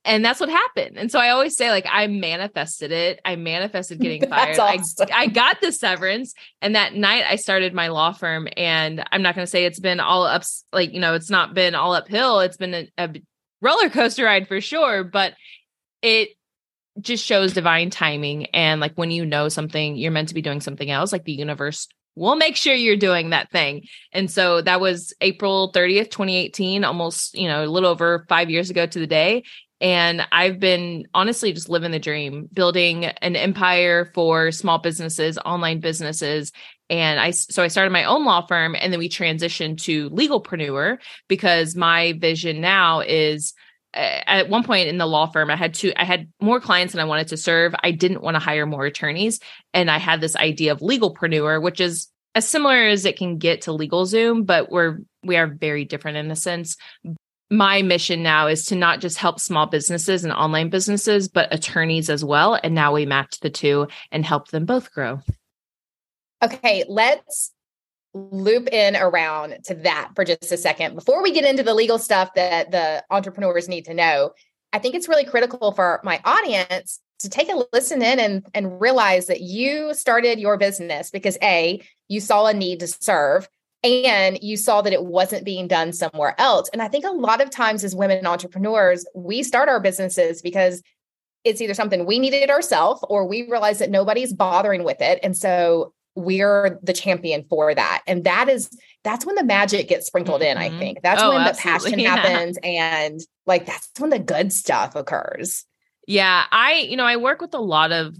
And 0.04 0.25
that's 0.25 0.40
what 0.40 0.49
happened. 0.49 0.99
And 0.99 1.12
so 1.12 1.20
I 1.20 1.31
always 1.31 1.56
say, 1.56 1.70
like, 1.70 1.87
I 1.88 2.08
manifested 2.08 2.90
it. 2.90 3.20
I 3.25 3.37
manifested 3.37 3.99
getting 4.00 4.28
fired. 4.28 4.58
Awesome. 4.58 5.08
I, 5.12 5.22
I 5.22 5.26
got 5.28 5.60
the 5.60 5.70
severance. 5.70 6.34
And 6.60 6.75
that 6.75 6.94
night 6.94 7.25
I 7.28 7.37
started 7.37 7.72
my 7.72 7.88
law 7.88 8.12
firm. 8.12 8.49
And 8.56 9.04
I'm 9.12 9.22
not 9.22 9.34
going 9.34 9.46
to 9.46 9.50
say 9.50 9.64
it's 9.64 9.81
been 9.81 10.00
all 10.00 10.25
ups, 10.25 10.64
like, 10.72 10.93
you 10.93 11.00
know, 11.00 11.14
it's 11.14 11.31
not 11.31 11.54
been 11.54 11.75
all 11.75 11.94
uphill. 11.94 12.40
It's 12.40 12.56
been 12.56 12.75
a, 12.75 12.88
a 12.99 13.10
roller 13.60 13.90
coaster 13.90 14.25
ride 14.25 14.49
for 14.49 14.60
sure. 14.60 15.04
But 15.04 15.34
it 16.02 16.31
just 17.00 17.25
shows 17.25 17.55
divine 17.55 17.90
timing 17.90 18.46
and 18.46 18.81
like 18.81 18.94
when 18.96 19.10
you 19.10 19.25
know 19.25 19.48
something 19.48 19.96
you're 19.96 20.12
meant 20.12 20.28
to 20.28 20.34
be 20.34 20.43
doing 20.43 20.60
something 20.60 20.90
else 20.90 21.10
like 21.10 21.25
the 21.25 21.32
universe 21.32 21.88
will 22.14 22.37
make 22.37 22.55
sure 22.55 22.75
you're 22.75 22.96
doing 22.96 23.31
that 23.31 23.50
thing 23.50 23.82
and 24.12 24.31
so 24.31 24.60
that 24.60 24.78
was 24.78 25.14
april 25.22 25.72
30th 25.72 26.10
2018 26.10 26.84
almost 26.84 27.34
you 27.34 27.48
know 27.48 27.64
a 27.64 27.66
little 27.66 27.88
over 27.88 28.26
five 28.28 28.50
years 28.50 28.69
ago 28.69 28.84
to 28.84 28.98
the 28.98 29.06
day 29.06 29.43
and 29.82 30.25
I've 30.31 30.61
been 30.61 31.08
honestly 31.12 31.52
just 31.52 31.69
living 31.69 31.90
the 31.90 31.99
dream, 31.99 32.49
building 32.52 33.06
an 33.06 33.34
empire 33.34 34.08
for 34.14 34.52
small 34.52 34.79
businesses, 34.79 35.38
online 35.38 35.81
businesses. 35.81 36.52
And 36.88 37.19
I, 37.19 37.32
so 37.32 37.64
I 37.64 37.69
started 37.69 37.90
my 37.90 38.05
own 38.05 38.25
law 38.25 38.46
firm 38.46 38.76
and 38.79 38.93
then 38.93 39.00
we 39.00 39.08
transitioned 39.08 39.82
to 39.82 40.08
legalpreneur 40.11 40.98
because 41.27 41.74
my 41.74 42.12
vision 42.12 42.60
now 42.60 43.01
is 43.01 43.55
uh, 43.94 44.22
at 44.27 44.48
one 44.48 44.62
point 44.62 44.89
in 44.89 44.96
the 44.96 45.05
law 45.05 45.27
firm 45.27 45.51
i 45.51 45.56
had 45.56 45.74
two 45.74 45.93
i 45.96 46.05
had 46.05 46.27
more 46.41 46.60
clients 46.60 46.94
than 46.94 47.01
i 47.03 47.05
wanted 47.05 47.29
to 47.29 47.36
serve. 47.36 47.74
I 47.82 47.91
didn't 47.91 48.22
want 48.22 48.36
to 48.36 48.39
hire 48.39 48.65
more 48.65 48.86
attorneys. 48.86 49.39
And 49.74 49.91
i 49.91 49.98
had 49.98 50.22
this 50.22 50.34
idea 50.34 50.72
of 50.72 50.79
legalpreneur 50.79 51.60
which 51.60 51.79
is 51.79 52.08
as 52.34 52.48
similar 52.48 52.86
as 52.86 53.05
it 53.05 53.19
can 53.19 53.36
get 53.36 53.62
to 53.62 53.72
LegalZoom 53.72 54.46
but 54.46 54.70
we're 54.70 55.01
we 55.22 55.36
are 55.36 55.46
very 55.46 55.84
different 55.84 56.17
in 56.17 56.31
a 56.31 56.36
sense 56.36 56.79
my 57.53 57.82
mission 57.82 58.23
now 58.23 58.47
is 58.47 58.65
to 58.65 58.75
not 58.75 59.01
just 59.01 59.19
help 59.19 59.39
small 59.39 59.67
businesses 59.67 60.25
and 60.25 60.32
online 60.32 60.71
businesses 60.71 61.29
but 61.29 61.53
attorneys 61.55 62.11
as 62.11 62.25
well 62.25 62.59
and 62.65 62.75
now 62.75 62.93
we 62.93 63.06
match 63.06 63.39
the 63.41 63.51
two 63.51 63.87
and 64.11 64.25
help 64.25 64.49
them 64.49 64.65
both 64.65 64.93
grow 64.93 65.21
okay 66.43 66.85
let's 66.89 67.53
loop 68.15 68.69
in 68.69 68.97
around 68.97 69.56
to 69.65 69.75
that 69.75 70.11
for 70.15 70.25
just 70.25 70.53
a 70.53 70.56
second. 70.56 70.94
Before 70.94 71.23
we 71.23 71.32
get 71.32 71.44
into 71.44 71.63
the 71.63 71.75
legal 71.75 71.99
stuff 71.99 72.35
that 72.35 72.71
the 72.71 73.03
entrepreneurs 73.11 73.69
need 73.69 73.87
to 73.87 73.94
know, 73.94 74.32
I 74.73 74.79
think 74.79 74.94
it's 74.94 75.09
really 75.09 75.25
critical 75.25 75.73
for 75.73 76.01
my 76.03 76.21
audience 76.25 77.01
to 77.21 77.31
take 77.31 77.51
a 77.51 77.65
listen 77.73 78.03
in 78.03 78.19
and, 78.19 78.47
and 78.53 78.81
realize 78.81 79.27
that 79.27 79.41
you 79.41 79.94
started 79.94 80.41
your 80.41 80.59
business 80.59 81.11
because 81.11 81.39
A, 81.43 81.81
you 82.09 82.21
saw 82.21 82.47
a 82.47 82.55
need 82.55 82.81
to 82.81 82.87
serve 82.87 83.49
and 83.84 84.39
you 84.43 84.56
saw 84.56 84.82
that 84.82 84.93
it 84.93 85.05
wasn't 85.05 85.44
being 85.44 85.67
done 85.67 85.93
somewhere 85.93 86.34
else. 86.39 86.69
And 86.72 86.81
I 86.81 86.89
think 86.89 87.05
a 87.05 87.10
lot 87.10 87.41
of 87.41 87.51
times 87.51 87.82
as 87.84 87.94
women 87.94 88.27
entrepreneurs, 88.27 89.05
we 89.15 89.43
start 89.43 89.69
our 89.69 89.81
businesses 89.81 90.41
because 90.41 90.82
it's 91.44 91.60
either 91.60 91.74
something 91.74 92.06
we 92.06 92.19
needed 92.19 92.51
ourselves 92.51 93.05
or 93.08 93.27
we 93.27 93.48
realize 93.48 93.81
that 93.81 93.91
nobody's 93.91 94.32
bothering 94.32 94.84
with 94.84 95.01
it. 95.01 95.19
And 95.22 95.36
so 95.36 95.93
we're 96.15 96.79
the 96.82 96.93
champion 96.93 97.44
for 97.48 97.74
that. 97.74 98.03
And 98.06 98.24
that 98.24 98.48
is 98.48 98.70
that's 99.03 99.27
when 99.27 99.34
the 99.34 99.44
magic 99.44 99.89
gets 99.89 100.06
sprinkled 100.06 100.43
mm-hmm. 100.43 100.58
in, 100.58 100.58
I 100.58 100.69
mm-hmm. 100.69 100.79
think. 100.79 101.03
That's 101.03 101.22
oh, 101.22 101.34
when 101.34 101.44
the 101.44 101.55
passion 101.58 101.98
yeah. 101.98 102.17
happens 102.17 102.58
and 102.62 103.20
like 103.46 103.67
that's 103.67 103.91
when 103.98 104.10
the 104.10 104.19
good 104.19 104.53
stuff 104.53 104.94
occurs. 104.94 105.65
Yeah, 106.06 106.44
I 106.51 106.86
you 106.89 106.96
know, 106.96 107.05
I 107.05 107.17
work 107.17 107.41
with 107.41 107.55
a 107.55 107.60
lot 107.60 107.93
of 107.93 108.17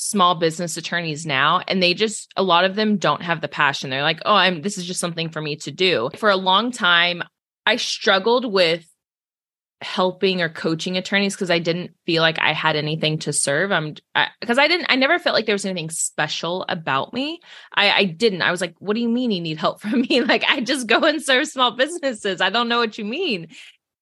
small 0.00 0.34
business 0.34 0.78
attorneys 0.78 1.26
now 1.26 1.60
and 1.68 1.82
they 1.82 1.92
just 1.92 2.32
a 2.34 2.42
lot 2.42 2.64
of 2.64 2.74
them 2.74 2.96
don't 2.96 3.22
have 3.22 3.42
the 3.42 3.48
passion. 3.48 3.90
They're 3.90 4.02
like, 4.02 4.20
"Oh, 4.24 4.34
I'm 4.34 4.62
this 4.62 4.78
is 4.78 4.86
just 4.86 5.00
something 5.00 5.28
for 5.28 5.42
me 5.42 5.56
to 5.56 5.70
do." 5.70 6.08
For 6.16 6.30
a 6.30 6.36
long 6.36 6.72
time, 6.72 7.22
I 7.66 7.76
struggled 7.76 8.50
with 8.50 8.86
helping 9.82 10.42
or 10.42 10.48
coaching 10.48 10.96
attorneys 10.96 11.34
because 11.34 11.50
I 11.50 11.58
didn't 11.58 11.92
feel 12.04 12.22
like 12.22 12.38
I 12.38 12.52
had 12.52 12.76
anything 12.76 13.18
to 13.20 13.32
serve. 13.32 13.72
I'm 13.72 13.94
because 14.40 14.58
I, 14.58 14.64
I, 14.64 14.68
didn't 14.68 14.86
I 14.88 14.96
never 14.96 15.18
felt 15.18 15.34
like 15.34 15.46
there 15.46 15.54
was 15.54 15.66
anything 15.66 15.90
special 15.90 16.64
about 16.68 17.12
me. 17.12 17.40
I 17.74 17.90
I 17.90 18.04
didn't. 18.04 18.42
I 18.42 18.50
was 18.50 18.62
like, 18.62 18.74
what 18.78 18.94
do 18.94 19.00
you 19.00 19.08
mean 19.08 19.30
you 19.30 19.40
need 19.40 19.58
help 19.58 19.80
from 19.82 20.00
me? 20.00 20.22
Like 20.22 20.44
I 20.48 20.60
just 20.60 20.86
go 20.86 21.00
and 21.00 21.22
serve 21.22 21.46
small 21.46 21.72
businesses. 21.72 22.40
I 22.40 22.48
don't 22.48 22.68
know 22.68 22.78
what 22.78 22.96
you 22.96 23.04
mean. 23.04 23.48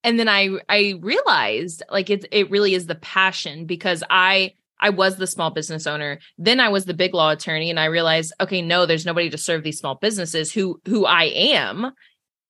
And 0.04 0.16
then 0.16 0.28
I 0.28 0.58
I 0.68 0.94
realized 1.00 1.82
like 1.90 2.08
it 2.08 2.24
it 2.30 2.50
really 2.52 2.74
is 2.74 2.86
the 2.86 2.94
passion 2.94 3.66
because 3.66 4.04
I 4.08 4.54
I 4.80 4.90
was 4.90 5.16
the 5.16 5.26
small 5.26 5.50
business 5.50 5.86
owner. 5.86 6.18
Then 6.36 6.60
I 6.60 6.68
was 6.68 6.84
the 6.84 6.94
big 6.94 7.14
law 7.14 7.30
attorney 7.30 7.70
and 7.70 7.80
I 7.80 7.86
realized, 7.86 8.32
okay, 8.40 8.62
no, 8.62 8.86
there's 8.86 9.06
nobody 9.06 9.30
to 9.30 9.38
serve 9.38 9.62
these 9.62 9.78
small 9.78 9.96
businesses 9.96 10.52
who 10.52 10.80
who 10.86 11.04
I 11.04 11.24
am. 11.24 11.92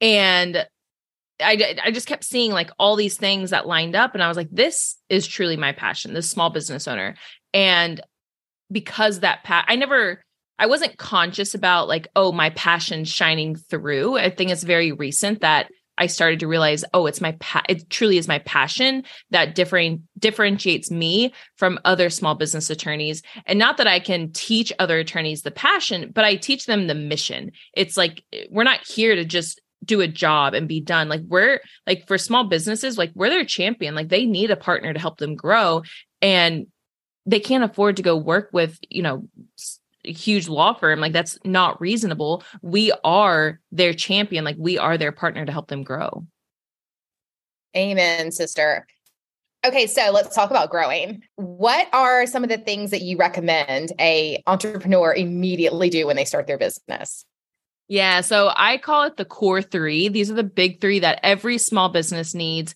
And 0.01 0.67
I, 1.41 1.77
I 1.85 1.91
just 1.91 2.09
kept 2.09 2.25
seeing 2.25 2.53
like 2.53 2.71
all 2.79 2.97
these 2.97 3.17
things 3.17 3.51
that 3.51 3.67
lined 3.67 3.95
up 3.95 4.15
and 4.15 4.23
i 4.23 4.29
was 4.29 4.37
like 4.37 4.51
this 4.51 4.97
is 5.09 5.27
truly 5.27 5.57
my 5.57 5.73
passion 5.73 6.13
this 6.13 6.29
small 6.29 6.51
business 6.51 6.89
owner 6.89 7.15
and 7.55 8.01
because 8.71 9.21
that 9.21 9.45
pa- 9.45 9.65
i 9.69 9.77
never 9.77 10.23
i 10.59 10.67
wasn't 10.67 10.99
conscious 10.99 11.55
about 11.55 11.89
like 11.89 12.09
oh 12.17 12.33
my 12.33 12.51
passion 12.51 13.05
shining 13.05 13.55
through 13.55 14.19
i 14.19 14.31
think 14.31 14.51
it's 14.51 14.65
very 14.65 14.93
recent 14.93 15.41
that 15.41 15.71
i 15.99 16.07
started 16.07 16.41
to 16.41 16.47
realize 16.47 16.85
oh 16.95 17.07
it's 17.07 17.21
my 17.21 17.33
pa- 17.41 17.63
it 17.69 17.89
truly 17.91 18.19
is 18.19 18.29
my 18.29 18.39
passion 18.41 19.03
that 19.31 19.55
differing 19.55 20.03
differentiates 20.19 20.91
me 20.91 21.33
from 21.57 21.79
other 21.85 22.11
small 22.11 22.35
business 22.35 22.71
attorneys 22.71 23.23
and 23.47 23.59
not 23.59 23.77
that 23.77 23.87
i 23.87 24.01
can 24.01 24.33
teach 24.33 24.73
other 24.79 24.99
attorneys 24.99 25.43
the 25.43 25.51
passion 25.51 26.11
but 26.15 26.25
i 26.25 26.37
teach 26.37 26.67
them 26.67 26.87
the 26.87 26.95
mission 26.95 27.51
it's 27.75 27.97
like 27.97 28.25
eh, 28.33 28.45
we're 28.51 28.65
not 28.65 28.87
here 28.87 29.15
to 29.15 29.25
just 29.25 29.61
do 29.85 30.01
a 30.01 30.09
job 30.09 30.55
and 30.55 30.69
be 30.69 30.81
done. 30.81 31.09
Like 31.09 31.23
we're 31.27 31.61
like 31.87 32.07
for 32.07 32.19
small 32.19 32.45
businesses, 32.45 32.99
like 32.99 33.13
we're 33.15 33.31
their 33.31 33.45
champion. 33.45 33.95
Like 33.95 34.09
they 34.09 34.27
need 34.27 34.51
a 34.51 34.57
partner 34.57 34.93
to 34.93 34.99
help 34.99 35.19
them 35.19 35.37
grow. 35.37 35.83
And 36.21 36.67
they 37.27 37.41
can't 37.41 37.65
afford 37.65 37.97
to 37.97 38.03
go 38.03 38.17
work 38.17 38.51
with, 38.53 38.79
you 38.89 39.03
know, 39.03 39.29
huge 40.09 40.49
law 40.49 40.73
firm. 40.73 41.01
Like 41.01 41.13
that's 41.13 41.39
not 41.45 41.81
reasonable. 41.81 42.43
We 42.63 42.93
are 43.05 43.61
their 43.73 43.93
champion. 43.93 44.45
Like 44.45 44.57
we 44.59 44.79
are 44.79 44.99
their 44.99 45.13
partner 45.13 45.45
to 45.47 45.53
help 45.53 45.69
them 45.69 45.83
grow. 45.83 46.27
Amen, 47.77 48.33
sister. 48.33 48.87
Okay, 49.67 49.87
so 49.87 50.11
let's 50.13 50.35
talk 50.35 50.51
about 50.51 50.71
growing. 50.71 51.23
What 51.35 51.89
are 51.93 52.27
some 52.27 52.45
of 52.45 52.49
the 52.49 52.59
things 52.59 52.93
that 52.93 53.03
you 53.03 53.17
recommend 53.17 53.93
a 54.01 54.43
entrepreneur 54.47 55.13
immediately 55.13 55.91
do 55.91 56.07
when 56.07 56.17
they 56.17 56.25
start 56.25 56.47
their 56.47 56.59
business? 56.59 57.25
Yeah. 57.89 58.21
So 58.21 58.53
I 58.55 58.79
call 58.79 59.05
it 59.05 59.17
the 59.17 59.25
core 59.25 59.63
three. 59.63 60.09
These 60.09 60.31
are 60.31 60.35
the 60.35 60.45
big 60.45 60.81
three 60.81 61.01
that 61.01 61.21
every 61.23 61.59
small 61.59 61.89
business 61.89 62.35
needs. 62.35 62.75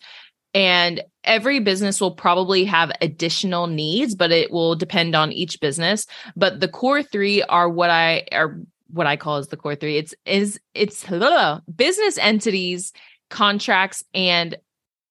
And 0.54 1.02
every 1.24 1.60
business 1.60 2.00
will 2.00 2.14
probably 2.14 2.64
have 2.64 2.92
additional 3.00 3.66
needs, 3.66 4.14
but 4.14 4.30
it 4.30 4.50
will 4.50 4.74
depend 4.74 5.14
on 5.14 5.32
each 5.32 5.60
business. 5.60 6.06
But 6.36 6.60
the 6.60 6.68
core 6.68 7.02
three 7.02 7.42
are 7.42 7.68
what 7.68 7.90
I 7.90 8.26
are 8.32 8.58
what 8.88 9.06
I 9.06 9.16
call 9.16 9.36
as 9.36 9.48
the 9.48 9.56
core 9.56 9.74
three. 9.74 9.96
It's 9.96 10.14
is 10.26 10.60
it's 10.74 11.04
ugh, 11.10 11.62
business 11.74 12.18
entities, 12.18 12.92
contracts, 13.30 14.04
and 14.14 14.56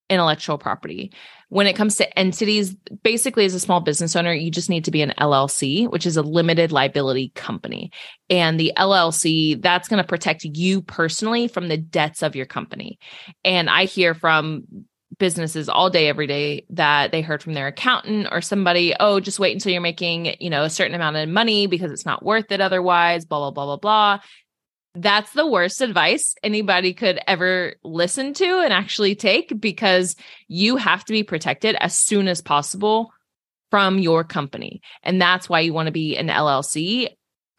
intellectual 0.09 0.57
property 0.57 1.11
when 1.51 1.67
it 1.67 1.75
comes 1.75 1.97
to 1.97 2.17
entities, 2.17 2.73
basically, 3.03 3.43
as 3.43 3.53
a 3.53 3.59
small 3.59 3.81
business 3.81 4.15
owner, 4.15 4.31
you 4.31 4.49
just 4.49 4.69
need 4.69 4.85
to 4.85 4.91
be 4.91 5.01
an 5.01 5.13
LLC, 5.19 5.85
which 5.91 6.05
is 6.05 6.15
a 6.15 6.21
limited 6.21 6.71
liability 6.71 7.33
company. 7.35 7.91
And 8.29 8.57
the 8.57 8.71
LLC, 8.77 9.61
that's 9.61 9.89
going 9.89 10.01
to 10.01 10.07
protect 10.07 10.45
you 10.45 10.81
personally 10.81 11.49
from 11.49 11.67
the 11.67 11.75
debts 11.75 12.23
of 12.23 12.37
your 12.37 12.45
company. 12.45 12.99
And 13.43 13.69
I 13.69 13.83
hear 13.83 14.13
from 14.13 14.63
businesses 15.17 15.67
all 15.67 15.89
day 15.89 16.07
every 16.07 16.27
day 16.27 16.65
that 16.69 17.11
they 17.11 17.21
heard 17.21 17.43
from 17.43 17.53
their 17.53 17.67
accountant 17.67 18.27
or 18.31 18.41
somebody 18.41 18.93
oh 18.99 19.19
just 19.19 19.39
wait 19.39 19.53
until 19.53 19.71
you're 19.71 19.81
making 19.81 20.35
you 20.39 20.49
know 20.49 20.63
a 20.63 20.69
certain 20.69 20.95
amount 20.95 21.17
of 21.17 21.27
money 21.27 21.67
because 21.67 21.91
it's 21.91 22.05
not 22.05 22.23
worth 22.23 22.51
it 22.51 22.61
otherwise 22.61 23.25
blah 23.25 23.39
blah 23.39 23.51
blah 23.51 23.65
blah 23.65 23.77
blah 23.77 24.19
that's 24.95 25.31
the 25.33 25.47
worst 25.47 25.81
advice 25.81 26.35
anybody 26.43 26.93
could 26.93 27.19
ever 27.27 27.75
listen 27.83 28.33
to 28.33 28.61
and 28.61 28.73
actually 28.73 29.15
take 29.15 29.59
because 29.59 30.15
you 30.47 30.75
have 30.75 31.05
to 31.05 31.13
be 31.13 31.23
protected 31.23 31.75
as 31.75 31.97
soon 31.97 32.27
as 32.27 32.41
possible 32.41 33.11
from 33.71 33.97
your 33.97 34.23
company. 34.23 34.81
And 35.01 35.19
that's 35.19 35.49
why 35.49 35.61
you 35.61 35.73
want 35.73 35.87
to 35.87 35.93
be 35.93 36.17
an 36.17 36.27
LLC 36.27 37.07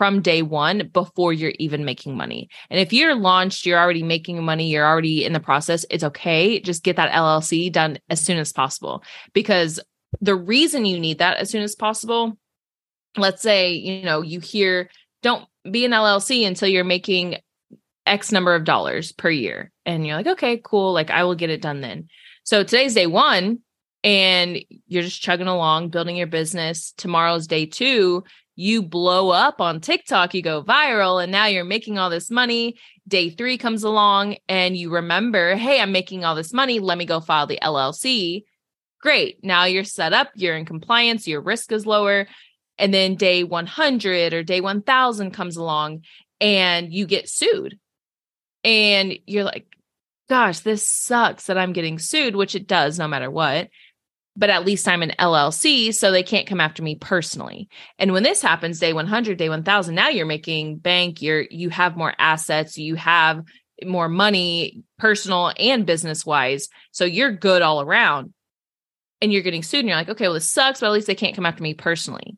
from 0.03 0.21
day 0.21 0.43
one 0.43 0.91
before 0.93 1.33
you're 1.33 1.53
even 1.61 1.85
making 1.85 2.17
money. 2.17 2.49
And 2.71 2.81
if 2.81 2.93
you're 2.93 3.15
launched, 3.15 3.65
you're 3.65 3.79
already 3.79 4.03
making 4.03 4.43
money, 4.43 4.69
you're 4.69 4.85
already 4.85 5.25
in 5.25 5.33
the 5.33 5.39
process, 5.39 5.87
it's 5.91 6.03
okay. 6.03 6.59
Just 6.59 6.83
get 6.83 6.97
that 6.97 7.13
LLC 7.13 7.71
done 7.71 8.01
as 8.11 8.21
soon 8.21 8.39
as 8.39 8.53
possible 8.53 9.05
because 9.33 9.79
the 10.21 10.35
reason 10.35 10.87
you 10.87 10.99
need 10.99 11.19
that 11.19 11.37
as 11.37 11.51
soon 11.51 11.63
as 11.63 11.77
possible, 11.77 12.37
let's 13.17 13.43
say, 13.43 13.75
you 13.75 14.03
know, 14.03 14.23
you 14.23 14.41
hear 14.41 14.91
don't 15.23 15.47
be 15.71 15.85
an 15.85 15.93
LLC 15.93 16.49
until 16.49 16.67
you're 16.67 16.83
making 16.83 17.37
X 18.05 18.33
number 18.33 18.57
of 18.57 18.65
dollars 18.65 19.13
per 19.13 19.31
year. 19.31 19.71
And 19.87 20.05
you're 20.05 20.17
like, 20.17 20.27
okay, 20.27 20.61
cool. 20.65 20.93
Like 20.93 21.13
I 21.13 21.23
will 21.23 21.37
get 21.37 21.51
it 21.51 21.63
done 21.63 21.81
then. 21.81 22.09
So 22.43 22.65
today's 22.65 22.95
day 22.95 23.07
one, 23.07 23.61
and 24.03 24.59
you're 24.89 25.05
just 25.05 25.23
chugging 25.23 25.47
along, 25.47 25.91
building 25.91 26.17
your 26.17 26.27
business. 26.27 26.93
Tomorrow's 26.97 27.47
day 27.47 27.67
two. 27.67 28.25
You 28.63 28.83
blow 28.83 29.31
up 29.31 29.61
on 29.61 29.81
TikTok, 29.81 30.35
you 30.35 30.43
go 30.43 30.63
viral, 30.63 31.23
and 31.23 31.33
now 31.33 31.47
you're 31.47 31.65
making 31.65 31.99
all 31.99 32.11
this 32.11 32.31
money. 32.31 32.77
Day 33.09 33.31
three 33.31 33.59
comes 33.59 33.83
along, 33.83 34.37
and 34.49 34.77
you 34.77 34.91
remember, 34.91 35.57
hey, 35.57 35.81
I'm 35.81 35.91
making 35.91 36.25
all 36.25 36.35
this 36.37 36.53
money. 36.53 36.79
Let 36.79 36.97
me 36.97 37.05
go 37.05 37.21
file 37.21 37.47
the 37.47 37.59
LLC. 37.61 38.45
Great. 39.01 39.43
Now 39.43 39.65
you're 39.65 39.83
set 39.83 40.13
up, 40.13 40.31
you're 40.37 40.57
in 40.57 40.65
compliance, 40.65 41.27
your 41.27 41.41
risk 41.41 41.73
is 41.73 41.87
lower 41.87 42.29
and 42.79 42.93
then 42.93 43.15
day 43.15 43.45
100 43.45 44.35
or 44.35 44.43
day 44.43 44.61
1000 44.61 45.31
comes 45.31 45.57
along 45.57 46.03
and 46.41 46.93
you 46.93 47.07
get 47.07 47.29
sued 47.29 47.79
and 48.65 49.19
you're 49.27 49.45
like 49.45 49.67
gosh 50.29 50.61
this 50.61 50.87
sucks 50.87 51.47
that 51.47 51.59
i'm 51.59 51.73
getting 51.73 51.99
sued 51.99 52.35
which 52.35 52.55
it 52.55 52.67
does 52.67 52.99
no 52.99 53.07
matter 53.07 53.31
what 53.31 53.69
but 54.37 54.51
at 54.51 54.65
least 54.65 54.89
i'm 54.89 55.03
an 55.03 55.13
llc 55.19 55.95
so 55.95 56.11
they 56.11 56.23
can't 56.23 56.47
come 56.47 56.61
after 56.61 56.83
me 56.83 56.95
personally. 56.95 57.69
And 57.99 58.13
when 58.13 58.23
this 58.23 58.43
happens 58.43 58.79
day 58.79 58.93
100 58.93 59.39
day 59.39 59.49
1000 59.49 59.95
now 59.95 60.09
you're 60.09 60.27
making 60.27 60.79
bank 60.79 61.23
you're 61.23 61.47
you 61.51 61.71
have 61.71 61.97
more 61.97 62.15
assets 62.19 62.79
you 62.79 62.95
have 62.97 63.43
more 63.85 64.09
money 64.09 64.83
personal 64.99 65.53
and 65.59 65.87
business 65.87 66.25
wise 66.25 66.69
so 66.93 67.05
you're 67.05 67.33
good 67.33 67.63
all 67.63 67.81
around. 67.81 68.33
And 69.21 69.33
you're 69.33 69.43
getting 69.43 69.63
sued 69.63 69.81
and 69.81 69.89
you're 69.89 69.97
like 69.97 70.09
okay 70.09 70.25
well 70.25 70.35
this 70.35 70.51
sucks 70.51 70.81
but 70.81 70.87
at 70.87 70.93
least 70.93 71.07
they 71.07 71.15
can't 71.15 71.37
come 71.37 71.47
after 71.47 71.63
me 71.63 71.75
personally. 71.75 72.37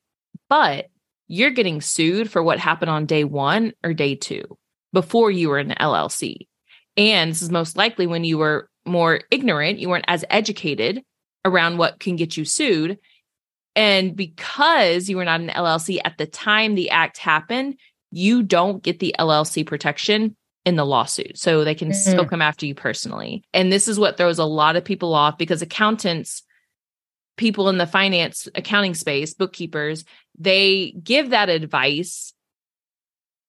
But 0.49 0.87
you're 1.27 1.51
getting 1.51 1.81
sued 1.81 2.31
for 2.31 2.43
what 2.43 2.59
happened 2.59 2.91
on 2.91 3.07
day 3.07 3.25
one 3.25 3.73
or 3.83 3.95
day 3.95 4.15
two 4.15 4.59
before 4.93 5.31
you 5.31 5.49
were 5.49 5.59
an 5.59 5.75
LLC. 5.81 6.49
And 6.97 7.31
this 7.31 7.43
is 7.43 7.51
most 7.51 7.77
likely 7.77 8.07
when 8.07 8.25
you 8.25 8.39
were 8.39 8.69
more 8.85 9.23
ignorant, 9.31 9.79
you 9.79 9.89
weren't 9.89 10.05
as 10.07 10.25
educated 10.31 11.03
around 11.45 11.79
what 11.79 12.01
can 12.01 12.17
get 12.17 12.37
you 12.37 12.45
sued. 12.45 12.99
And 13.77 14.15
because 14.15 15.09
you 15.09 15.17
were 15.17 15.25
not 15.25 15.41
an 15.41 15.49
LLC 15.49 15.99
at 16.05 16.19
the 16.19 16.27
time 16.27 16.75
the 16.75 16.91
act 16.91 17.19
happened, 17.19 17.77
you 18.11 18.43
don't 18.43 18.83
get 18.83 19.01
the 19.01 19.15
LLC 19.19 19.67
protection 19.67 20.37
in 20.65 20.77
the 20.77 20.87
lawsuit. 20.87 21.37
So 21.39 21.65
they 21.65 21.75
can 21.75 21.89
mm-hmm. 21.89 22.11
still 22.11 22.27
come 22.27 22.43
after 22.43 22.67
you 22.67 22.75
personally. 22.75 23.43
And 23.53 23.73
this 23.73 23.89
is 23.89 23.99
what 23.99 24.17
throws 24.17 24.39
a 24.39 24.45
lot 24.45 24.77
of 24.77 24.85
people 24.85 25.15
off 25.15 25.37
because 25.37 25.63
accountants 25.63 26.43
people 27.37 27.69
in 27.69 27.79
the 27.79 27.87
finance 27.87 28.49
accounting 28.55 28.95
space, 28.95 29.35
bookkeepers, 29.35 30.05
they 30.39 30.95
give 31.03 31.31
that 31.31 31.49
advice 31.49 32.34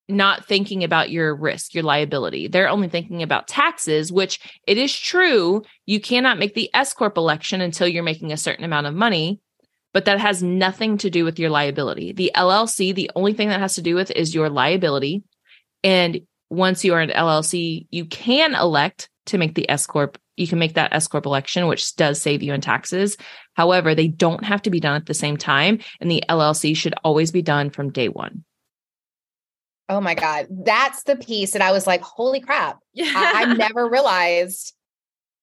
not 0.08 0.46
thinking 0.46 0.84
about 0.84 1.10
your 1.10 1.36
risk, 1.36 1.74
your 1.74 1.84
liability. 1.84 2.48
They're 2.48 2.70
only 2.70 2.90
thinking 2.90 3.24
about 3.24 3.48
taxes, 3.48 4.12
which 4.12 4.40
it 4.68 4.78
is 4.78 4.96
true. 4.96 5.64
You 5.86 6.00
cannot 6.00 6.38
make 6.38 6.54
the 6.54 6.70
S 6.74 6.94
Corp 6.94 7.18
election 7.18 7.62
until 7.62 7.88
you're 7.88 8.04
making 8.04 8.32
a 8.32 8.38
certain 8.38 8.66
amount 8.66 8.88
of 8.88 8.94
money, 8.94 9.40
but 9.94 10.06
that 10.06 10.20
has 10.20 10.44
nothing 10.44 10.98
to 11.00 11.10
do 11.10 11.24
with 11.24 11.40
your 11.40 11.50
liability. 11.50 12.14
The 12.14 12.32
LLC, 12.36 12.94
the 12.94 13.12
only 13.16 13.34
thing 13.34 13.50
that 13.50 13.60
has 13.60 13.76
to 13.76 13.82
do 13.82 13.96
with 13.96 14.12
is 14.12 14.36
your 14.36 14.50
liability. 14.50 15.24
And 15.84 16.22
once 16.50 16.86
you 16.86 16.94
are 16.94 17.02
an 17.02 17.10
LLC, 17.10 17.88
you 17.90 18.06
can 18.06 18.54
elect 18.54 19.10
to 19.28 19.38
make 19.38 19.56
the 19.56 19.70
S 19.70 19.88
Corp 19.88 20.20
you 20.38 20.48
can 20.48 20.60
make 20.60 20.74
that 20.74 20.94
S 20.94 21.08
corp 21.08 21.26
election, 21.26 21.68
which 21.68 21.96
does 21.96 22.22
save 22.22 22.44
you 22.44 22.54
in 22.54 22.62
taxes. 22.62 23.18
However, 23.54 23.96
they 23.96 24.08
don't 24.08 24.44
have 24.44 24.62
to 24.64 24.70
be 24.70 24.80
done 24.80 24.96
at 24.96 25.06
the 25.06 25.14
same 25.14 25.38
time, 25.38 25.80
and 26.02 26.12
the 26.12 26.24
LLC 26.28 26.76
should 26.76 26.94
always 27.04 27.32
be 27.32 27.42
done 27.42 27.70
from 27.70 27.92
day 27.92 28.10
one. 28.10 28.44
Oh 29.90 30.02
my 30.02 30.16
God. 30.16 30.48
That's 30.50 31.04
the 31.04 31.16
piece 31.16 31.52
that 31.52 31.62
I 31.62 31.72
was 31.72 31.86
like, 31.86 32.02
holy 32.02 32.40
crap. 32.40 32.80
Yeah. 32.94 33.12
I, 33.16 33.44
I 33.44 33.54
never 33.54 33.88
realized, 33.90 34.74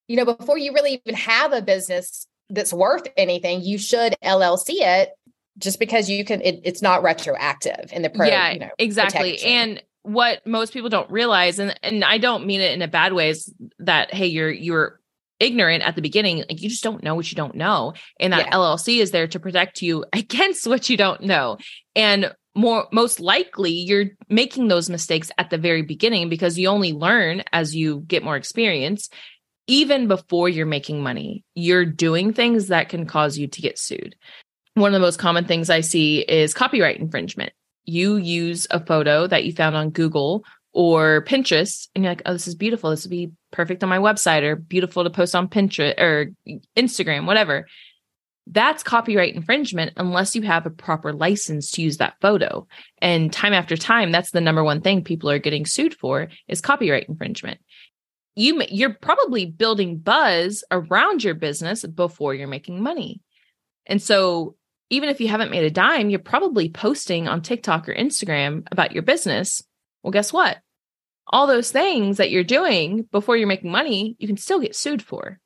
you 0.08 0.16
know, 0.16 0.24
before 0.24 0.58
you 0.58 0.72
really 0.72 1.00
even 1.04 1.14
have 1.14 1.52
a 1.52 1.62
business 1.62 2.26
that's 2.50 2.72
worth 2.72 3.06
anything, 3.16 3.62
you 3.62 3.78
should 3.78 4.14
LLC 4.24 4.70
it 4.80 5.10
just 5.58 5.78
because 5.78 6.10
you 6.10 6.24
can, 6.24 6.40
it, 6.40 6.60
it's 6.64 6.82
not 6.82 7.02
retroactive 7.02 7.92
in 7.92 8.02
the 8.02 8.10
pro. 8.10 8.26
yeah, 8.26 8.50
you 8.52 8.58
know, 8.58 8.70
exactly. 8.78 9.32
protection. 9.32 9.50
And 9.50 9.82
what 10.02 10.44
most 10.46 10.72
people 10.72 10.88
don't 10.88 11.10
realize, 11.10 11.58
and 11.60 11.78
and 11.82 12.04
I 12.04 12.18
don't 12.18 12.44
mean 12.46 12.60
it 12.60 12.72
in 12.72 12.82
a 12.82 12.88
bad 12.88 13.12
way, 13.12 13.28
is 13.28 13.52
that 13.78 14.12
hey, 14.12 14.26
you're 14.26 14.50
you're 14.50 14.98
ignorant 15.38 15.84
at 15.84 15.94
the 15.94 16.02
beginning, 16.02 16.38
like 16.38 16.60
you 16.60 16.68
just 16.68 16.82
don't 16.82 17.04
know 17.04 17.14
what 17.14 17.30
you 17.30 17.36
don't 17.36 17.54
know, 17.54 17.94
and 18.18 18.32
that 18.32 18.46
Yeah. 18.46 18.52
LLC 18.52 18.98
is 18.98 19.12
there 19.12 19.28
to 19.28 19.38
protect 19.38 19.80
you 19.80 20.04
against 20.12 20.66
what 20.66 20.90
you 20.90 20.96
don't 20.96 21.20
know, 21.22 21.58
and 21.94 22.34
more 22.54 22.86
most 22.92 23.20
likely 23.20 23.70
you're 23.72 24.06
making 24.28 24.68
those 24.68 24.90
mistakes 24.90 25.30
at 25.38 25.50
the 25.50 25.58
very 25.58 25.82
beginning 25.82 26.28
because 26.28 26.58
you 26.58 26.68
only 26.68 26.92
learn 26.92 27.42
as 27.52 27.74
you 27.74 28.00
get 28.00 28.24
more 28.24 28.36
experience. 28.36 29.08
Even 29.68 30.08
before 30.08 30.48
you're 30.48 30.66
making 30.66 31.02
money, 31.02 31.44
you're 31.54 31.86
doing 31.86 32.32
things 32.32 32.68
that 32.68 32.88
can 32.88 33.06
cause 33.06 33.38
you 33.38 33.46
to 33.46 33.62
get 33.62 33.78
sued. 33.78 34.16
One 34.74 34.88
of 34.88 34.92
the 34.92 35.06
most 35.06 35.18
common 35.18 35.44
things 35.44 35.70
I 35.70 35.82
see 35.82 36.20
is 36.20 36.52
copyright 36.52 36.98
infringement 36.98 37.52
you 37.84 38.16
use 38.16 38.66
a 38.70 38.84
photo 38.84 39.26
that 39.26 39.44
you 39.44 39.52
found 39.52 39.76
on 39.76 39.90
Google 39.90 40.44
or 40.72 41.24
Pinterest 41.24 41.88
and 41.94 42.04
you're 42.04 42.12
like, 42.12 42.22
oh, 42.26 42.32
this 42.32 42.48
is 42.48 42.54
beautiful. 42.54 42.90
This 42.90 43.04
would 43.04 43.10
be 43.10 43.32
perfect 43.50 43.82
on 43.82 43.90
my 43.90 43.98
website 43.98 44.42
or 44.42 44.56
beautiful 44.56 45.04
to 45.04 45.10
post 45.10 45.34
on 45.34 45.48
Pinterest 45.48 45.98
or 46.00 46.32
Instagram, 46.76 47.26
whatever. 47.26 47.66
That's 48.46 48.82
copyright 48.82 49.34
infringement 49.34 49.92
unless 49.96 50.34
you 50.34 50.42
have 50.42 50.66
a 50.66 50.70
proper 50.70 51.12
license 51.12 51.70
to 51.72 51.82
use 51.82 51.98
that 51.98 52.16
photo. 52.20 52.66
And 53.00 53.32
time 53.32 53.52
after 53.52 53.76
time, 53.76 54.10
that's 54.10 54.32
the 54.32 54.40
number 54.40 54.64
one 54.64 54.80
thing 54.80 55.04
people 55.04 55.30
are 55.30 55.38
getting 55.38 55.64
sued 55.64 55.94
for 55.94 56.28
is 56.48 56.60
copyright 56.60 57.08
infringement. 57.08 57.60
You 58.34 58.62
you're 58.68 58.94
probably 58.94 59.46
building 59.46 59.98
buzz 59.98 60.64
around 60.70 61.22
your 61.22 61.34
business 61.34 61.84
before 61.84 62.34
you're 62.34 62.48
making 62.48 62.82
money. 62.82 63.20
And 63.86 64.02
so 64.02 64.56
even 64.90 65.08
if 65.08 65.20
you 65.20 65.28
haven't 65.28 65.50
made 65.50 65.64
a 65.64 65.70
dime, 65.70 66.10
you're 66.10 66.18
probably 66.18 66.68
posting 66.68 67.28
on 67.28 67.42
TikTok 67.42 67.88
or 67.88 67.94
Instagram 67.94 68.66
about 68.70 68.92
your 68.92 69.02
business. 69.02 69.62
Well, 70.02 70.10
guess 70.10 70.32
what? 70.32 70.58
All 71.26 71.46
those 71.46 71.70
things 71.70 72.16
that 72.16 72.30
you're 72.30 72.44
doing 72.44 73.08
before 73.12 73.36
you're 73.36 73.46
making 73.46 73.70
money, 73.70 74.16
you 74.18 74.26
can 74.26 74.36
still 74.36 74.60
get 74.60 74.74
sued 74.74 75.02
for. 75.02 75.38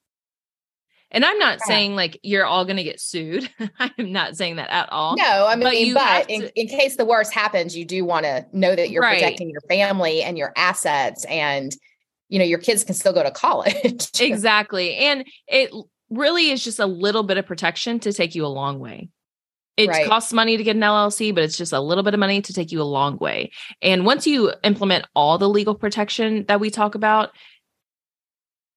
And 1.10 1.24
I'm 1.24 1.38
not 1.38 1.58
Yeah. 1.60 1.66
saying 1.66 1.94
like 1.96 2.18
you're 2.22 2.44
all 2.44 2.64
going 2.64 2.76
to 2.78 2.82
get 2.82 3.00
sued. 3.00 3.48
I'm 3.78 4.12
not 4.12 4.36
saying 4.36 4.56
that 4.56 4.70
at 4.70 4.90
all. 4.92 5.16
No, 5.16 5.46
I 5.46 5.54
mean, 5.56 5.94
But 5.94 6.00
but, 6.00 6.06
have 6.08 6.26
in, 6.28 6.50
in 6.56 6.66
case 6.66 6.96
the 6.96 7.04
worst 7.04 7.32
happens, 7.32 7.76
you 7.76 7.84
do 7.84 8.04
want 8.04 8.24
to 8.24 8.44
know 8.52 8.74
that 8.74 8.90
you're 8.90 9.02
Right. 9.02 9.18
protecting 9.18 9.50
your 9.50 9.60
family 9.68 10.22
and 10.22 10.36
your 10.36 10.52
assets, 10.56 11.24
and 11.26 11.74
you 12.28 12.38
know 12.40 12.44
your 12.44 12.58
kids 12.58 12.82
can 12.84 12.94
still 12.94 13.12
go 13.12 13.22
to 13.22 13.30
college. 13.30 14.08
Exactly. 14.20 14.96
And 14.96 15.24
it 15.46 15.70
really 16.10 16.50
is 16.50 16.62
just 16.64 16.78
a 16.80 16.86
little 16.86 17.22
bit 17.22 17.36
of 17.38 17.46
protection 17.46 18.00
to 18.00 18.12
take 18.12 18.34
you 18.34 18.44
a 18.44 18.48
long 18.48 18.78
way. 18.80 19.08
It 19.76 19.88
Right. 19.90 20.06
costs 20.06 20.32
money 20.32 20.56
to 20.56 20.64
get 20.64 20.74
an 20.74 20.82
LLC, 20.82 21.32
but 21.34 21.44
it's 21.44 21.56
just 21.56 21.72
a 21.72 21.80
little 21.80 22.02
bit 22.02 22.14
of 22.14 22.20
money 22.20 22.40
to 22.40 22.52
take 22.52 22.72
you 22.72 22.80
a 22.80 22.84
long 22.84 23.18
way. 23.18 23.50
And 23.82 24.06
once 24.06 24.26
you 24.26 24.52
implement 24.64 25.06
all 25.14 25.36
the 25.38 25.48
legal 25.48 25.74
protection 25.74 26.46
that 26.48 26.60
we 26.60 26.70
talk 26.70 26.94
about, 26.94 27.30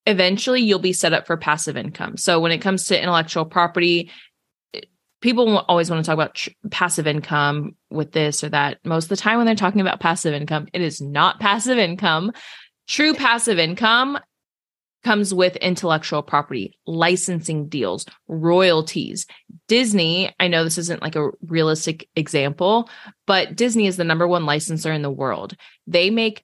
eventually 0.06 0.62
you'll 0.62 0.80
be 0.80 0.94
set 0.94 1.14
up 1.14 1.28
for 1.28 1.38
passive 1.38 1.78
income. 1.78 2.18
So 2.18 2.40
when 2.40 2.52
it 2.52 2.60
comes 2.60 2.86
to 2.86 3.02
intellectual 3.02 3.46
property, 3.46 4.12
people 5.22 5.58
always 5.68 5.90
want 5.90 6.04
to 6.04 6.08
talk 6.08 6.14
about 6.14 6.36
tr- 6.36 6.50
passive 6.72 7.08
income 7.08 7.76
with 7.90 8.12
this 8.12 8.44
or 8.44 8.50
that. 8.50 8.80
Most 8.86 9.06
of 9.06 9.10
the 9.10 9.18
time 9.18 9.38
when 9.38 9.46
they're 9.46 9.56
talking 9.56 9.82
about 9.82 10.00
passive 10.00 10.34
income, 10.34 10.68
it 10.74 10.82
is 10.82 11.02
not 11.02 11.40
passive 11.40 11.78
income. 11.78 12.32
True 12.88 13.14
passive 13.14 13.60
income 13.60 14.20
comes 15.04 15.34
with 15.34 15.56
intellectual 15.58 16.22
property, 16.22 16.78
licensing 16.86 17.68
deals, 17.70 18.06
royalties. 18.28 19.26
Disney, 19.68 20.34
I 20.40 20.48
know 20.48 20.64
this 20.64 20.78
isn't 20.78 21.02
like 21.02 21.16
a 21.16 21.30
realistic 21.48 22.10
example, 22.16 22.90
but 23.26 23.56
Disney 23.56 23.88
is 23.88 23.98
the 23.98 24.04
number 24.04 24.28
one 24.28 24.46
licensor 24.46 24.92
in 24.92 25.02
the 25.02 25.12
world. 25.12 25.56
They 25.88 26.10
make 26.10 26.44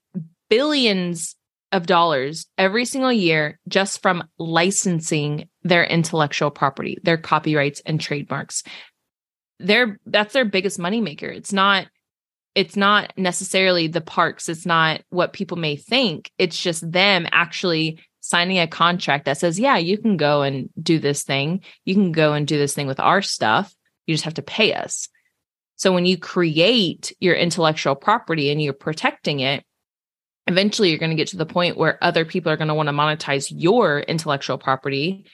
billions 0.50 1.36
of 1.76 1.86
dollars 1.86 2.48
every 2.58 2.86
single 2.86 3.12
year 3.12 3.60
just 3.68 4.02
from 4.02 4.24
licensing 4.40 5.50
their 5.62 5.84
intellectual 5.84 6.50
property, 6.50 6.98
their 7.04 7.18
copyrights 7.18 7.82
and 7.86 8.00
trademarks. 8.00 8.64
They're 9.60 10.00
that's 10.06 10.34
their 10.34 10.46
biggest 10.46 10.80
moneymaker. 10.80 11.24
It's 11.24 11.52
not 11.52 11.88
it's 12.56 12.78
not 12.78 13.12
necessarily 13.18 13.88
the 13.88 14.00
parks, 14.00 14.48
it's 14.48 14.66
not 14.66 15.02
what 15.10 15.34
people 15.34 15.58
may 15.58 15.76
think. 15.76 16.32
It's 16.38 16.58
just 16.58 16.90
them 16.90 17.28
actually 17.30 18.00
signing 18.22 18.58
a 18.60 18.68
contract 18.68 19.26
that 19.26 19.38
says, 19.38 19.60
yeah, 19.60 19.76
you 19.76 19.98
can 19.98 20.16
go 20.16 20.44
and 20.44 20.70
do 20.82 20.98
this 20.98 21.24
thing. 21.24 21.62
You 21.84 21.94
can 21.94 22.14
go 22.14 22.32
and 22.32 22.48
do 22.48 22.58
this 22.58 22.74
thing 22.74 22.88
with 22.88 23.02
our 23.02 23.22
stuff. 23.22 23.76
You 24.08 24.14
just 24.14 24.24
have 24.24 24.36
to 24.36 24.42
pay 24.42 24.74
us. 24.74 25.10
So 25.76 25.92
when 25.92 26.06
you 26.06 26.18
create 26.18 27.14
your 27.20 27.36
intellectual 27.36 27.96
property 27.96 28.50
and 28.50 28.62
you're 28.62 28.72
protecting 28.72 29.42
it, 29.42 29.66
eventually 30.48 30.90
you're 30.90 31.00
going 31.00 31.12
to 31.12 31.16
get 31.16 31.30
to 31.30 31.38
the 31.38 31.46
point 31.46 31.78
where 31.78 32.04
other 32.04 32.26
people 32.26 32.52
are 32.52 32.58
going 32.58 32.68
to 32.68 32.74
want 32.74 32.88
to 32.88 32.94
monetize 32.94 33.52
your 33.54 34.00
intellectual 34.00 34.58
property 34.58 35.26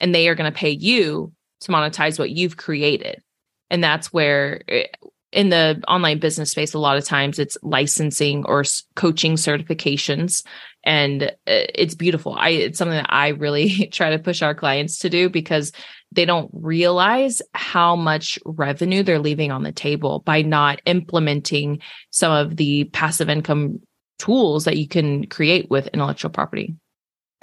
and 0.00 0.14
they 0.14 0.28
are 0.28 0.34
going 0.34 0.50
to 0.50 0.56
pay 0.56 0.70
you 0.70 1.32
to 1.60 1.72
monetize 1.72 2.18
what 2.18 2.30
you've 2.30 2.56
created. 2.56 3.22
And 3.70 3.82
that's 3.82 4.12
where 4.12 4.62
eh, 4.68 4.86
in 5.32 5.50
the 5.50 5.82
online 5.86 6.18
business 6.18 6.50
space, 6.50 6.74
a 6.74 6.78
lot 6.78 6.96
of 6.96 7.04
times 7.04 7.38
it's 7.38 7.58
licensing 7.62 8.44
or 8.46 8.64
coaching 8.96 9.34
certifications 9.34 10.42
and 10.84 11.24
uh, 11.24 11.26
it's 11.46 11.94
beautiful. 11.94 12.34
I 12.38 12.50
it's 12.50 12.78
something 12.78 12.96
that 12.96 13.12
I 13.12 13.28
really 13.28 13.88
try 13.92 14.10
to 14.10 14.18
push 14.18 14.42
our 14.42 14.54
clients 14.54 15.00
to 15.00 15.10
do 15.10 15.28
because 15.28 15.72
they 16.10 16.24
don't 16.24 16.50
realize 16.54 17.42
how 17.52 17.94
much 17.94 18.38
revenue 18.46 19.02
they're 19.02 19.18
leaving 19.18 19.52
on 19.52 19.62
the 19.62 19.72
table 19.72 20.20
by 20.20 20.40
not 20.40 20.80
implementing 20.86 21.80
some 22.10 22.32
of 22.32 22.56
the 22.56 22.84
passive 22.84 23.28
income 23.28 23.80
tools 24.18 24.64
that 24.64 24.76
you 24.76 24.88
can 24.88 25.26
create 25.26 25.70
with 25.70 25.88
intellectual 25.88 26.30
property. 26.30 26.74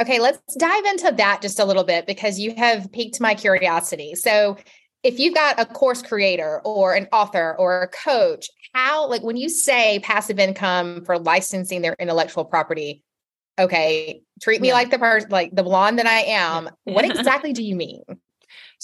Okay, 0.01 0.19
let's 0.19 0.55
dive 0.55 0.85
into 0.85 1.13
that 1.17 1.41
just 1.41 1.59
a 1.59 1.65
little 1.65 1.85
bit 1.85 2.05
because 2.05 2.37
you 2.37 2.53
have 2.55 2.91
piqued 2.91 3.21
my 3.21 3.33
curiosity. 3.33 4.13
So, 4.15 4.57
if 5.03 5.19
you've 5.19 5.35
got 5.35 5.59
a 5.59 5.65
course 5.65 6.01
creator 6.01 6.61
or 6.65 6.95
an 6.95 7.07
author 7.13 7.55
or 7.59 7.83
a 7.83 7.87
coach, 7.87 8.49
how, 8.73 9.07
like, 9.07 9.21
when 9.21 9.37
you 9.37 9.49
say 9.49 9.99
passive 9.99 10.39
income 10.39 11.05
for 11.05 11.19
licensing 11.19 11.81
their 11.81 11.95
intellectual 11.99 12.43
property, 12.43 13.03
okay, 13.59 14.21
treat 14.41 14.61
me 14.61 14.69
Yeah. 14.69 14.73
like 14.73 14.89
the 14.89 14.97
person, 14.99 15.29
like 15.29 15.55
the 15.55 15.63
blonde 15.63 15.99
that 15.99 16.07
I 16.07 16.21
am. 16.21 16.69
What 16.85 17.05
exactly 17.09 17.53
do 17.53 17.63
you 17.63 17.75
mean? 17.75 18.01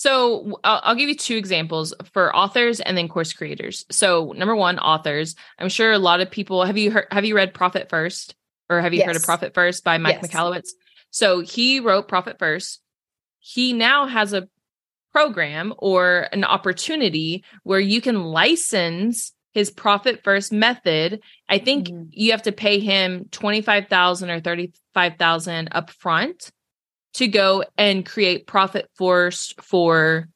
So 0.02 0.60
I'll, 0.64 0.82
I'll 0.84 0.96
give 0.96 1.10
you 1.10 1.16
two 1.16 1.36
examples 1.36 1.94
for 2.12 2.36
authors 2.36 2.80
and 2.80 2.98
then 2.98 3.08
course 3.08 3.34
creators. 3.34 3.86
So 3.92 4.34
number 4.36 4.56
one, 4.56 4.80
authors. 4.80 5.36
I'm 5.60 5.70
sure 5.70 5.92
a 5.92 6.00
lot 6.00 6.22
of 6.22 6.32
people 6.32 6.66
have 6.66 6.76
you 6.76 6.90
heard 6.90 7.06
have 7.12 7.24
you 7.24 7.36
read 7.36 7.54
Profit 7.54 7.88
First 7.88 8.34
or 8.68 8.82
have 8.82 8.96
you 8.96 9.06
heard 9.06 9.16
of 9.16 9.22
Profit 9.22 9.54
First 9.54 9.84
by 9.84 10.00
Mike 10.00 10.18
Yes. 10.20 10.32
Michalowicz? 10.32 10.70
So 11.12 11.42
he 11.42 11.80
wrote 11.82 12.08
Profit 12.08 12.40
First. 12.40 12.82
He 13.42 13.74
now 13.74 14.08
has 14.08 14.34
a 14.34 14.48
program 15.12 15.72
or 15.78 16.28
an 16.32 16.46
opportunity 16.46 17.44
where 17.62 17.80
you 17.80 18.02
can 18.02 18.24
license 18.24 19.34
his 19.54 19.70
profit 19.70 20.24
first 20.24 20.52
method. 20.52 21.22
I 21.48 21.60
think 21.60 21.90
Mhm. 21.90 22.08
you 22.10 22.32
have 22.32 22.42
to 22.44 22.52
pay 22.52 22.80
him 22.80 23.26
25,000 23.30 24.32
or 24.32 24.40
35,000 24.40 25.70
upfront 25.70 26.50
to 27.14 27.28
go 27.28 27.64
and 27.78 28.06
create 28.06 28.48
profit 28.48 28.90
first 28.96 29.60
for 29.62 30.28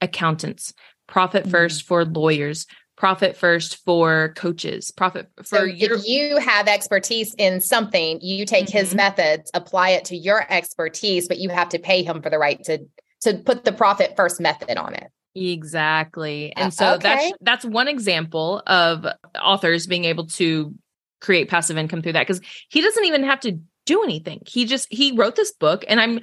accountants, 0.00 0.72
profit 1.06 1.44
Mhm. 1.44 1.50
first 1.50 1.82
for 1.82 2.04
lawyers, 2.04 2.66
profit 2.96 3.36
first 3.36 3.76
for 3.84 4.32
coaches, 4.36 4.92
profit 4.92 5.28
for 5.36 5.44
So, 5.44 5.62
your 5.64 5.96
if 5.96 6.06
you 6.06 6.36
have 6.38 6.68
expertise 6.68 7.34
in 7.38 7.60
something, 7.60 8.20
you 8.20 8.46
take 8.46 8.68
his 8.68 8.92
Mhm. 8.92 8.96
methods, 8.96 9.50
apply 9.54 9.90
it 9.90 10.04
to 10.06 10.16
your 10.16 10.46
expertise, 10.52 11.26
but 11.28 11.38
you 11.38 11.48
have 11.50 11.68
to 11.70 11.78
pay 11.78 12.02
him 12.02 12.22
for 12.22 12.30
the 12.30 12.38
right 12.38 12.62
to 12.64 12.78
to 13.22 13.34
put 13.34 13.64
the 13.64 13.70
profit 13.72 14.14
first 14.16 14.40
method 14.40 14.76
on 14.76 14.94
it. 14.94 15.06
Exactly. 15.34 16.54
Uh, 16.56 16.64
And 16.64 16.74
so 16.74 16.98
that's 16.98 17.04
okay. 17.26 17.32
that's 17.40 17.64
one 17.64 17.88
example 17.88 18.62
of 18.66 19.06
authors 19.40 19.86
being 19.86 20.04
able 20.04 20.26
to 20.26 20.74
create 21.20 21.48
passive 21.48 21.78
income 21.78 22.02
through 22.02 22.12
that 22.14 22.26
cuz 22.26 22.40
he 22.68 22.80
doesn't 22.80 23.04
even 23.04 23.22
have 23.22 23.38
to 23.40 23.60
do 23.86 24.02
anything. 24.02 24.42
He 24.46 24.64
just 24.64 24.88
he 24.90 25.12
wrote 25.12 25.36
this 25.36 25.52
book 25.52 25.84
and 25.88 26.00
I'm 26.00 26.20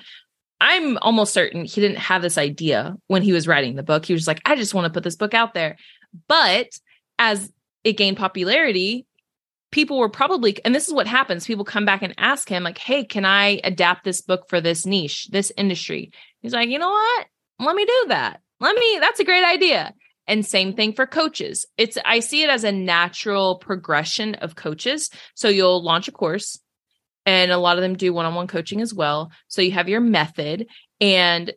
I'm 0.61 0.97
almost 0.97 1.33
certain 1.33 1.65
he 1.65 1.81
didn't 1.81 1.97
have 1.97 2.21
this 2.21 2.37
idea 2.37 2.95
when 3.07 3.21
he 3.21 3.33
was 3.33 3.47
writing 3.47 3.75
the 3.75 3.83
book. 3.83 4.05
He 4.05 4.13
was 4.13 4.27
like 4.27 4.41
I 4.45 4.55
just 4.55 4.73
want 4.73 4.85
to 4.85 4.93
put 4.93 5.03
this 5.03 5.15
book 5.15 5.33
out 5.33 5.53
there. 5.53 5.77
But 6.27 6.67
as 7.17 7.51
it 7.83 7.93
gained 7.93 8.17
popularity, 8.17 9.05
people 9.71 9.99
were 9.99 10.09
probably 10.09 10.57
and 10.65 10.73
this 10.73 10.87
is 10.87 10.93
what 10.93 11.07
happens 11.07 11.45
people 11.45 11.65
come 11.65 11.85
back 11.85 12.01
and 12.01 12.13
ask 12.17 12.49
him 12.49 12.63
like 12.63 12.79
hey 12.79 13.03
can 13.03 13.23
i 13.23 13.61
adapt 13.63 14.03
this 14.03 14.19
book 14.19 14.49
for 14.49 14.59
this 14.59 14.83
niche 14.83 15.27
this 15.27 15.51
industry 15.57 16.11
he's 16.41 16.53
like 16.53 16.69
you 16.69 16.79
know 16.79 16.89
what 16.89 17.27
let 17.59 17.75
me 17.75 17.85
do 17.85 18.05
that 18.07 18.41
let 18.59 18.75
me 18.75 18.97
that's 18.99 19.19
a 19.19 19.23
great 19.23 19.45
idea 19.45 19.93
And 20.29 20.45
same 20.45 20.73
thing 20.73 20.93
for 20.93 21.07
coaches. 21.07 21.65
It's 21.75 21.97
I 22.05 22.19
see 22.19 22.43
it 22.43 22.51
as 22.51 22.63
a 22.63 22.71
natural 22.71 23.57
progression 23.57 24.35
of 24.35 24.55
coaches. 24.55 25.09
So 25.33 25.49
you'll 25.49 25.83
launch 25.83 26.07
a 26.07 26.11
course 26.11 26.59
and 27.29 27.51
a 27.51 27.57
lot 27.59 27.77
of 27.77 27.83
them 27.83 27.93
do 27.93 28.11
one-on-one 28.11 28.47
coaching 28.47 28.81
as 28.81 28.91
well. 28.91 29.31
So 29.49 29.61
you 29.61 29.71
have 29.73 29.87
your 29.87 30.01
method 30.01 30.65
and 30.99 31.53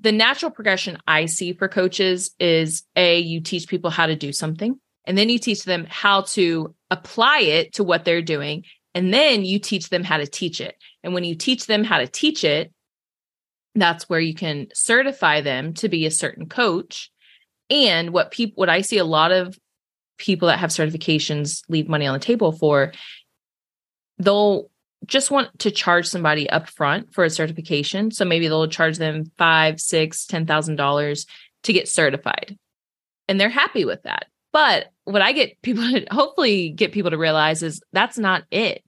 the 0.00 0.10
natural 0.10 0.50
progression 0.50 0.98
I 1.06 1.26
see 1.26 1.52
for 1.52 1.68
coaches 1.68 2.34
is 2.40 2.82
a 2.96 3.20
you 3.20 3.40
teach 3.40 3.68
people 3.68 3.90
how 3.90 4.06
to 4.06 4.16
do 4.16 4.32
something 4.32 4.76
and 5.04 5.16
then 5.16 5.28
you 5.28 5.38
teach 5.38 5.62
them 5.62 5.86
how 5.88 6.22
to 6.22 6.74
apply 6.90 7.42
it 7.42 7.74
to 7.74 7.84
what 7.84 8.04
they're 8.04 8.22
doing 8.22 8.64
and 8.92 9.14
then 9.14 9.44
you 9.44 9.60
teach 9.60 9.88
them 9.88 10.02
how 10.02 10.16
to 10.16 10.26
teach 10.26 10.60
it. 10.60 10.74
And 11.04 11.14
when 11.14 11.22
you 11.22 11.36
teach 11.36 11.66
them 11.66 11.84
how 11.84 11.98
to 11.98 12.08
teach 12.08 12.42
it, 12.42 12.72
that's 13.76 14.08
where 14.08 14.18
you 14.18 14.34
can 14.34 14.66
certify 14.74 15.42
them 15.42 15.74
to 15.74 15.88
be 15.88 16.06
a 16.06 16.10
certain 16.10 16.48
coach 16.48 17.12
and 17.70 18.10
what 18.10 18.32
people 18.32 18.54
what 18.56 18.68
I 18.68 18.80
see 18.80 18.98
a 18.98 19.04
lot 19.04 19.30
of 19.30 19.56
people 20.16 20.48
that 20.48 20.58
have 20.58 20.70
certifications 20.70 21.62
leave 21.68 21.88
money 21.88 22.08
on 22.08 22.14
the 22.14 22.18
table 22.18 22.50
for, 22.50 22.92
they'll 24.18 24.68
just 25.06 25.30
want 25.30 25.56
to 25.60 25.70
charge 25.70 26.06
somebody 26.06 26.48
up 26.50 26.68
front 26.68 27.12
for 27.14 27.24
a 27.24 27.30
certification. 27.30 28.10
So 28.10 28.24
maybe 28.24 28.48
they'll 28.48 28.68
charge 28.68 28.98
them 28.98 29.30
five, 29.38 29.80
six, 29.80 30.26
ten 30.26 30.46
thousand 30.46 30.76
dollars 30.76 31.26
to 31.64 31.72
get 31.72 31.88
certified. 31.88 32.58
And 33.26 33.40
they're 33.40 33.48
happy 33.48 33.84
with 33.84 34.02
that. 34.04 34.26
But 34.52 34.86
what 35.04 35.22
I 35.22 35.32
get 35.32 35.60
people 35.62 35.82
to 35.84 36.06
hopefully 36.10 36.70
get 36.70 36.92
people 36.92 37.10
to 37.10 37.18
realize 37.18 37.62
is 37.62 37.80
that's 37.92 38.18
not 38.18 38.44
it. 38.50 38.82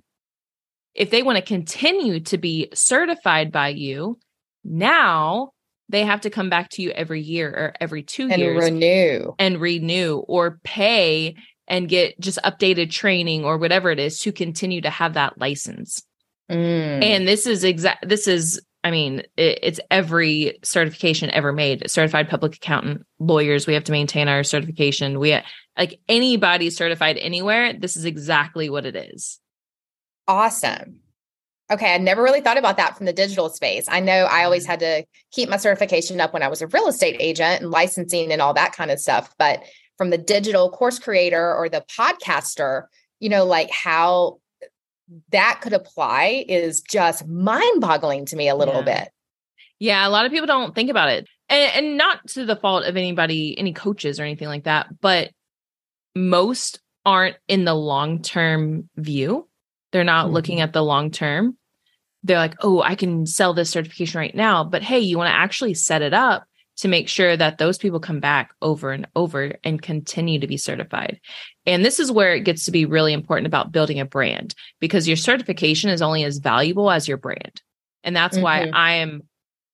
If 0.94 1.10
they 1.10 1.22
want 1.22 1.36
to 1.36 1.42
continue 1.42 2.20
to 2.20 2.38
be 2.38 2.68
certified 2.74 3.52
by 3.52 3.68
you, 3.68 4.18
now 4.64 5.52
they 5.88 6.04
have 6.04 6.22
to 6.22 6.30
come 6.30 6.50
back 6.50 6.70
to 6.70 6.82
you 6.82 6.90
every 6.90 7.20
year 7.20 7.48
or 7.48 7.74
every 7.80 8.02
two 8.02 8.28
and 8.30 8.40
years 8.40 8.64
renew 8.64 9.34
and 9.38 9.60
renew 9.60 10.18
or 10.18 10.58
pay 10.62 11.34
and 11.70 11.88
get 11.88 12.20
just 12.20 12.38
updated 12.44 12.90
training 12.90 13.44
or 13.44 13.56
whatever 13.56 13.90
it 13.90 13.98
is 13.98 14.18
to 14.18 14.32
continue 14.32 14.82
to 14.82 14.90
have 14.90 15.14
that 15.14 15.38
license. 15.38 16.02
Mm. 16.50 17.02
And 17.02 17.28
this 17.28 17.46
is 17.46 17.64
exact 17.64 18.06
this 18.06 18.26
is 18.26 18.60
I 18.82 18.90
mean, 18.90 19.20
it, 19.36 19.58
it's 19.62 19.80
every 19.90 20.58
certification 20.62 21.30
ever 21.30 21.52
made. 21.52 21.88
Certified 21.90 22.30
public 22.30 22.56
accountant, 22.56 23.06
lawyers, 23.18 23.66
we 23.66 23.74
have 23.74 23.84
to 23.84 23.92
maintain 23.92 24.26
our 24.26 24.42
certification. 24.42 25.18
We 25.18 25.38
like 25.78 26.00
anybody 26.08 26.70
certified 26.70 27.16
anywhere, 27.18 27.72
this 27.72 27.96
is 27.96 28.04
exactly 28.04 28.68
what 28.68 28.84
it 28.84 28.96
is. 28.96 29.38
Awesome. 30.26 31.00
Okay, 31.70 31.94
I 31.94 31.98
never 31.98 32.22
really 32.22 32.40
thought 32.40 32.58
about 32.58 32.78
that 32.78 32.96
from 32.96 33.06
the 33.06 33.12
digital 33.12 33.48
space. 33.48 33.84
I 33.88 34.00
know 34.00 34.24
I 34.24 34.42
always 34.42 34.66
had 34.66 34.80
to 34.80 35.04
keep 35.30 35.48
my 35.48 35.56
certification 35.56 36.20
up 36.20 36.32
when 36.32 36.42
I 36.42 36.48
was 36.48 36.62
a 36.62 36.66
real 36.66 36.88
estate 36.88 37.16
agent 37.20 37.62
and 37.62 37.70
licensing 37.70 38.32
and 38.32 38.42
all 38.42 38.54
that 38.54 38.72
kind 38.72 38.90
of 38.90 38.98
stuff. 38.98 39.32
But 39.38 39.62
from 40.00 40.08
the 40.08 40.16
digital 40.16 40.70
course 40.70 40.98
creator 40.98 41.54
or 41.54 41.68
the 41.68 41.84
podcaster, 41.94 42.84
you 43.18 43.28
know, 43.28 43.44
like 43.44 43.70
how 43.70 44.38
that 45.30 45.60
could 45.60 45.74
apply 45.74 46.42
is 46.48 46.80
just 46.80 47.28
mind 47.28 47.82
boggling 47.82 48.24
to 48.24 48.34
me 48.34 48.48
a 48.48 48.54
little 48.54 48.76
Yeah. 48.76 49.02
bit. 49.02 49.08
Yeah, 49.78 50.08
a 50.08 50.08
lot 50.08 50.24
of 50.24 50.32
people 50.32 50.46
don't 50.46 50.74
think 50.74 50.88
about 50.88 51.10
it. 51.10 51.26
And, 51.50 51.72
and 51.74 51.96
not 51.98 52.26
to 52.28 52.46
the 52.46 52.56
fault 52.56 52.86
of 52.86 52.96
anybody, 52.96 53.54
any 53.58 53.74
coaches 53.74 54.18
or 54.18 54.22
anything 54.22 54.48
like 54.48 54.64
that, 54.64 54.86
but 55.02 55.32
most 56.16 56.80
aren't 57.04 57.36
in 57.46 57.66
the 57.66 57.74
long 57.74 58.22
term 58.22 58.88
view. 58.96 59.50
They're 59.92 60.02
not 60.02 60.28
Mhm. 60.28 60.32
looking 60.32 60.60
at 60.62 60.72
the 60.72 60.82
long 60.82 61.10
term. 61.10 61.58
They're 62.22 62.38
like, 62.38 62.54
oh, 62.60 62.80
I 62.80 62.94
can 62.94 63.26
sell 63.26 63.52
this 63.52 63.68
certification 63.68 64.18
right 64.18 64.34
now. 64.34 64.64
But 64.64 64.82
hey, 64.82 65.00
you 65.00 65.18
want 65.18 65.28
to 65.28 65.36
actually 65.36 65.74
set 65.74 66.00
it 66.00 66.14
up 66.14 66.44
to 66.80 66.88
make 66.88 67.08
sure 67.08 67.36
that 67.36 67.58
those 67.58 67.78
people 67.78 68.00
come 68.00 68.20
back 68.20 68.52
over 68.60 68.90
and 68.90 69.06
over 69.16 69.52
and 69.64 69.80
continue 69.80 70.38
to 70.38 70.46
be 70.46 70.56
certified. 70.56 71.20
And 71.66 71.84
this 71.84 72.00
is 72.00 72.12
where 72.12 72.34
it 72.34 72.44
gets 72.44 72.64
to 72.64 72.70
be 72.70 72.84
really 72.84 73.12
important 73.12 73.46
about 73.46 73.72
building 73.72 74.00
a 74.00 74.04
brand 74.04 74.54
because 74.80 75.06
your 75.06 75.16
certification 75.16 75.90
is 75.90 76.02
only 76.02 76.24
as 76.24 76.38
valuable 76.38 76.90
as 76.90 77.06
your 77.06 77.16
brand. 77.16 77.62
And 78.02 78.16
that's 78.16 78.38
why 78.38 78.66
Mhm. 78.66 78.70
I 78.74 78.92
am 78.94 79.22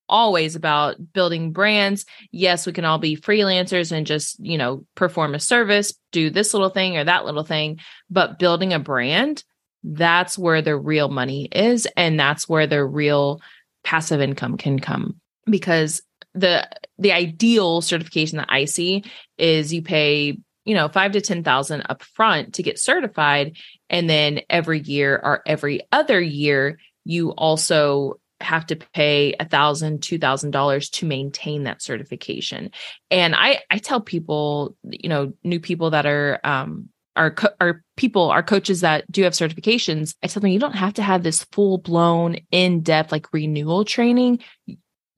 always 0.09 0.55
about 0.55 0.97
building 1.13 1.53
brands. 1.53 2.05
Yes, 2.31 2.67
we 2.67 2.73
can 2.73 2.85
all 2.85 2.99
be 2.99 3.17
freelancers 3.17 3.91
and 3.93 4.07
just, 4.07 4.39
you 4.39 4.57
know, 4.57 4.85
perform 4.95 5.35
a 5.35 5.41
service, 5.41 5.95
do 6.13 6.31
this 6.31 6.55
little 6.55 6.71
thing 6.71 6.97
or 6.97 7.05
that 7.05 7.25
little 7.25 7.43
thing, 7.45 7.81
but 8.09 8.39
building 8.39 8.73
a 8.73 8.79
brand, 8.79 9.43
that's 9.83 10.39
where 10.39 10.63
the 10.63 10.77
real 10.77 11.09
money 11.09 11.49
is 11.53 11.87
and 11.97 12.19
that's 12.19 12.49
where 12.49 12.67
the 12.67 12.85
real 12.85 13.41
passive 13.85 14.21
income 14.21 14.57
can 14.57 14.79
come 14.79 15.21
because 15.49 16.03
the 16.37 16.69
the 16.99 17.13
ideal 17.13 17.81
certification 17.81 18.39
that 18.39 18.49
I 18.51 18.67
see 18.67 19.05
is 19.39 19.73
you 19.73 19.83
pay 19.83 20.39
you 20.65 20.75
know 20.75 20.89
five 20.89 21.13
to 21.13 21.21
ten 21.21 21.43
thousand 21.43 21.83
up 21.89 22.03
front 22.03 22.55
to 22.55 22.63
get 22.63 22.79
certified. 22.79 23.57
And 23.89 24.11
then 24.11 24.41
every 24.51 24.81
year 24.81 25.21
or 25.23 25.43
every 25.47 25.83
other 25.93 26.21
year 26.21 26.79
you 27.05 27.31
also 27.31 28.21
have 28.41 28.67
to 28.67 28.77
pay 28.77 29.35
a 29.41 29.49
thousand 29.49 30.03
two 30.03 30.19
thousand 30.19 30.51
dollars 30.51 30.91
to 30.91 31.07
maintain 31.07 31.65
that 31.65 31.83
certification. 31.83 32.71
And 33.11 33.35
i 33.35 33.61
i 33.71 33.79
tell 33.79 34.01
people 34.01 34.77
you 34.83 35.09
know 35.09 35.33
new 35.43 35.61
people 35.61 35.91
that 35.91 36.07
are 36.07 36.41
um 36.45 36.89
our 37.17 37.31
co- 37.31 37.55
our 37.61 37.83
people 37.97 38.31
our 38.31 38.43
coaches 38.43 38.83
that 38.83 39.11
do 39.11 39.23
have 39.23 39.33
certifications 39.33 40.15
i 40.23 40.27
tell 40.27 40.41
them 40.41 40.51
you 40.51 40.59
don't 40.59 40.75
have 40.75 40.95
to 40.95 41.03
have 41.03 41.23
this 41.23 41.45
full 41.51 41.79
blown 41.79 42.37
in 42.51 42.83
depth 42.83 43.11
like 43.11 43.33
renewal 43.33 43.85
training 43.85 44.39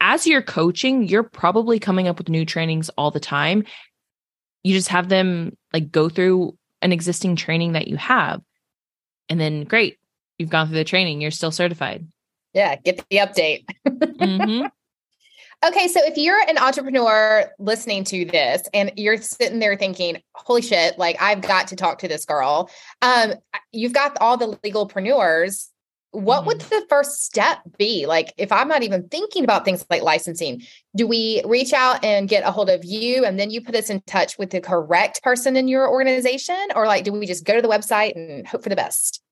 as 0.00 0.26
you're 0.26 0.42
coaching 0.42 1.06
you're 1.06 1.22
probably 1.22 1.78
coming 1.78 2.08
up 2.08 2.18
with 2.18 2.28
new 2.28 2.44
trainings 2.44 2.88
all 2.96 3.10
the 3.10 3.20
time 3.20 3.64
you 4.62 4.74
just 4.74 4.88
have 4.88 5.08
them 5.08 5.56
like 5.72 5.90
go 5.90 6.08
through 6.08 6.56
an 6.82 6.92
existing 6.92 7.36
training 7.36 7.72
that 7.72 7.88
you 7.88 7.96
have 7.96 8.40
and 9.28 9.40
then 9.40 9.64
great 9.64 9.98
you've 10.38 10.50
gone 10.50 10.66
through 10.68 10.76
the 10.76 10.84
training 10.84 11.20
you're 11.20 11.30
still 11.30 11.50
certified 11.50 12.06
Yeah, 12.54 12.76
get 12.76 13.04
the 13.10 13.18
update. 13.18 13.64
Mhm. 13.86 14.70
Okay, 15.66 15.88
so 15.88 15.98
if 16.04 16.16
you're 16.16 16.40
an 16.48 16.56
entrepreneur 16.56 17.50
listening 17.58 18.04
to 18.04 18.24
this 18.24 18.62
and 18.72 18.92
you're 18.94 19.16
sitting 19.20 19.58
there 19.58 19.76
thinking, 19.76 20.22
"Holy 20.36 20.62
shit, 20.62 20.96
like 21.00 21.20
I've 21.20 21.40
got 21.42 21.66
to 21.68 21.76
talk 21.76 21.98
to 21.98 22.06
this 22.08 22.24
girl." 22.24 22.70
Um 23.02 23.34
you've 23.72 23.92
got 23.92 24.16
all 24.20 24.36
the 24.36 24.56
legalpreneurs. 24.64 25.66
What 26.10 26.46
would 26.46 26.58
mm-hmm. 26.58 26.74
the 26.74 26.86
first 26.88 27.24
step 27.24 27.58
be? 27.76 28.06
Like 28.06 28.32
if 28.38 28.50
I'm 28.50 28.68
not 28.68 28.82
even 28.82 29.08
thinking 29.08 29.44
about 29.44 29.64
things 29.64 29.84
like 29.90 30.02
licensing, 30.02 30.62
do 30.96 31.06
we 31.06 31.42
reach 31.44 31.72
out 31.72 32.02
and 32.04 32.28
get 32.28 32.46
a 32.46 32.50
hold 32.50 32.70
of 32.70 32.84
you 32.84 33.24
and 33.24 33.38
then 33.38 33.50
you 33.50 33.60
put 33.60 33.74
us 33.74 33.90
in 33.90 34.00
touch 34.02 34.38
with 34.38 34.50
the 34.50 34.60
correct 34.60 35.22
person 35.22 35.56
in 35.56 35.68
your 35.68 35.88
organization 35.88 36.56
or 36.74 36.86
like 36.86 37.04
do 37.04 37.12
we 37.12 37.26
just 37.26 37.44
go 37.44 37.54
to 37.54 37.62
the 37.62 37.68
website 37.68 38.16
and 38.16 38.46
hope 38.46 38.62
for 38.62 38.68
the 38.68 38.76
best? 38.76 39.22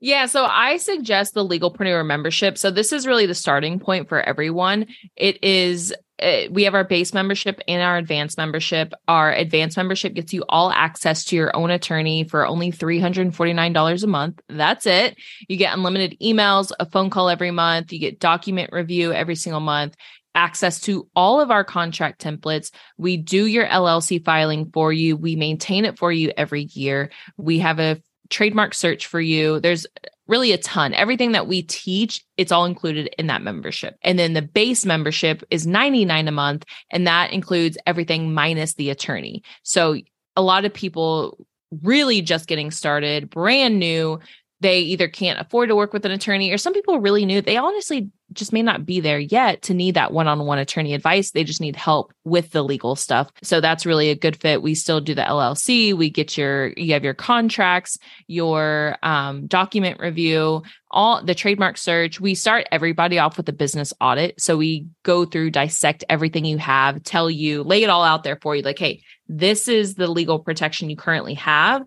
Yeah, 0.00 0.26
so 0.26 0.44
I 0.44 0.76
suggest 0.76 1.32
the 1.32 1.46
Legalpreneur 1.46 2.04
membership. 2.04 2.58
So 2.58 2.70
this 2.70 2.92
is 2.92 3.06
really 3.06 3.24
the 3.24 3.34
starting 3.34 3.78
point 3.78 4.08
for 4.08 4.20
everyone. 4.20 4.86
It 5.16 5.42
is 5.42 5.94
uh, 6.24 6.48
we 6.50 6.64
have 6.64 6.74
our 6.74 6.84
base 6.84 7.12
membership 7.12 7.60
and 7.68 7.82
our 7.82 7.96
advanced 7.96 8.38
membership. 8.38 8.94
Our 9.06 9.32
advanced 9.32 9.76
membership 9.76 10.14
gets 10.14 10.32
you 10.32 10.44
all 10.48 10.72
access 10.72 11.24
to 11.26 11.36
your 11.36 11.54
own 11.54 11.70
attorney 11.70 12.24
for 12.24 12.46
only 12.46 12.72
$349 12.72 14.02
a 14.02 14.06
month. 14.06 14.40
That's 14.48 14.86
it. 14.86 15.16
You 15.48 15.56
get 15.56 15.74
unlimited 15.74 16.16
emails, 16.22 16.72
a 16.80 16.86
phone 16.86 17.10
call 17.10 17.28
every 17.28 17.50
month, 17.50 17.92
you 17.92 17.98
get 17.98 18.20
document 18.20 18.72
review 18.72 19.12
every 19.12 19.36
single 19.36 19.60
month, 19.60 19.94
access 20.34 20.80
to 20.80 21.08
all 21.14 21.40
of 21.40 21.50
our 21.50 21.64
contract 21.64 22.22
templates. 22.22 22.70
We 22.96 23.16
do 23.18 23.46
your 23.46 23.66
LLC 23.66 24.24
filing 24.24 24.70
for 24.72 24.92
you. 24.92 25.16
We 25.16 25.36
maintain 25.36 25.84
it 25.84 25.98
for 25.98 26.10
you 26.10 26.32
every 26.36 26.62
year. 26.72 27.10
We 27.36 27.58
have 27.58 27.78
a 27.78 28.00
trademark 28.30 28.74
search 28.74 29.06
for 29.06 29.20
you. 29.20 29.60
There's 29.60 29.86
really 30.26 30.52
a 30.52 30.58
ton. 30.58 30.94
Everything 30.94 31.32
that 31.32 31.46
we 31.46 31.62
teach, 31.62 32.24
it's 32.36 32.52
all 32.52 32.64
included 32.64 33.14
in 33.18 33.26
that 33.26 33.42
membership. 33.42 33.96
And 34.02 34.18
then 34.18 34.32
the 34.32 34.42
base 34.42 34.84
membership 34.86 35.42
is 35.50 35.66
99 35.66 36.28
a 36.28 36.32
month 36.32 36.64
and 36.90 37.06
that 37.06 37.32
includes 37.32 37.76
everything 37.86 38.32
minus 38.32 38.74
the 38.74 38.90
attorney. 38.90 39.42
So 39.62 39.96
a 40.36 40.42
lot 40.42 40.64
of 40.64 40.72
people 40.72 41.46
really 41.82 42.22
just 42.22 42.46
getting 42.46 42.70
started, 42.70 43.30
brand 43.30 43.78
new, 43.78 44.20
they 44.64 44.80
either 44.80 45.08
can't 45.08 45.38
afford 45.38 45.68
to 45.68 45.76
work 45.76 45.92
with 45.92 46.06
an 46.06 46.10
attorney 46.10 46.50
or 46.50 46.56
some 46.56 46.72
people 46.72 46.98
really 46.98 47.26
new. 47.26 47.42
They 47.42 47.58
honestly 47.58 48.10
just 48.32 48.50
may 48.50 48.62
not 48.62 48.86
be 48.86 48.98
there 48.98 49.18
yet 49.18 49.60
to 49.60 49.74
need 49.74 49.94
that 49.94 50.10
one-on-one 50.10 50.58
attorney 50.58 50.94
advice. 50.94 51.32
They 51.32 51.44
just 51.44 51.60
need 51.60 51.76
help 51.76 52.14
with 52.24 52.50
the 52.52 52.64
legal 52.64 52.96
stuff. 52.96 53.30
So 53.42 53.60
that's 53.60 53.84
really 53.84 54.08
a 54.08 54.14
good 54.14 54.40
fit. 54.40 54.62
We 54.62 54.74
still 54.74 55.02
do 55.02 55.14
the 55.14 55.20
LLC. 55.20 55.92
We 55.92 56.08
get 56.08 56.38
your 56.38 56.68
you 56.78 56.94
have 56.94 57.04
your 57.04 57.12
contracts, 57.12 57.98
your 58.26 58.96
um, 59.02 59.48
document 59.48 60.00
review, 60.00 60.62
all 60.90 61.22
the 61.22 61.34
trademark 61.34 61.76
search. 61.76 62.18
We 62.18 62.34
start 62.34 62.66
everybody 62.72 63.18
off 63.18 63.36
with 63.36 63.46
a 63.50 63.52
business 63.52 63.92
audit. 64.00 64.40
So 64.40 64.56
we 64.56 64.86
go 65.02 65.26
through, 65.26 65.50
dissect 65.50 66.04
everything 66.08 66.46
you 66.46 66.56
have, 66.56 67.02
tell 67.02 67.30
you, 67.30 67.62
lay 67.64 67.82
it 67.82 67.90
all 67.90 68.02
out 68.02 68.24
there 68.24 68.38
for 68.40 68.56
you. 68.56 68.62
Like, 68.62 68.78
hey, 68.78 69.02
this 69.28 69.68
is 69.68 69.96
the 69.96 70.06
legal 70.06 70.38
protection 70.38 70.88
you 70.88 70.96
currently 70.96 71.34
have 71.34 71.82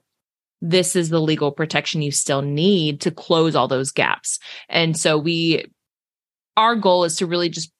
this 0.62 0.96
is 0.96 1.10
the 1.10 1.22
legal 1.22 1.52
protection 1.52 2.02
you 2.02 2.12
still 2.12 2.42
need 2.42 3.02
to 3.02 3.12
close 3.12 3.56
all 3.56 3.68
those 3.68 3.92
gaps. 3.92 4.40
And 4.70 4.98
so 4.98 5.18
we 5.18 5.66
our 6.56 6.76
goal 6.76 7.04
is 7.04 7.18
to 7.18 7.28
really 7.28 7.50
just 7.50 7.72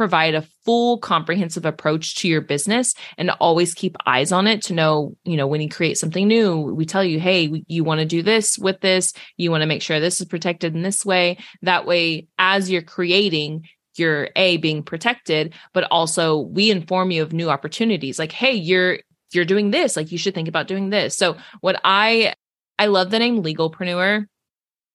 provide 0.00 0.34
a 0.34 0.46
full 0.64 0.96
comprehensive 0.96 1.66
approach 1.66 2.14
to 2.14 2.26
your 2.26 2.40
business 2.40 2.94
and 3.18 3.28
always 3.32 3.74
keep 3.74 3.96
eyes 4.06 4.32
on 4.32 4.46
it 4.46 4.62
to 4.62 4.72
know, 4.72 5.14
you 5.24 5.36
know, 5.36 5.46
when 5.46 5.60
you 5.60 5.68
create 5.68 5.98
something 5.98 6.26
new, 6.26 6.58
we 6.58 6.86
tell 6.86 7.04
you, 7.04 7.20
hey, 7.20 7.62
you 7.66 7.84
want 7.84 7.98
to 7.98 8.06
do 8.06 8.22
this 8.22 8.58
with 8.58 8.80
this, 8.80 9.12
you 9.36 9.50
want 9.50 9.60
to 9.60 9.66
make 9.66 9.82
sure 9.82 10.00
this 10.00 10.18
is 10.18 10.26
protected 10.26 10.74
in 10.74 10.80
this 10.80 11.04
way. 11.04 11.36
That 11.60 11.84
way, 11.84 12.28
as 12.38 12.70
you're 12.70 12.80
creating, 12.80 13.66
you're 13.96 14.30
a 14.36 14.56
being 14.56 14.82
protected, 14.82 15.52
but 15.74 15.84
also 15.90 16.38
we 16.38 16.70
inform 16.70 17.10
you 17.10 17.22
of 17.22 17.34
new 17.34 17.50
opportunities. 17.50 18.18
Like, 18.18 18.32
hey, 18.32 18.54
you're 18.54 19.00
you're 19.34 19.44
doing 19.44 19.70
this, 19.70 19.96
like 19.96 20.12
you 20.12 20.18
should 20.18 20.34
think 20.34 20.48
about 20.48 20.68
doing 20.68 20.90
this. 20.90 21.16
So 21.16 21.36
what 21.60 21.80
I 21.84 22.34
I 22.78 22.86
love 22.86 23.10
the 23.10 23.18
name 23.18 23.42
legalpreneur, 23.42 24.26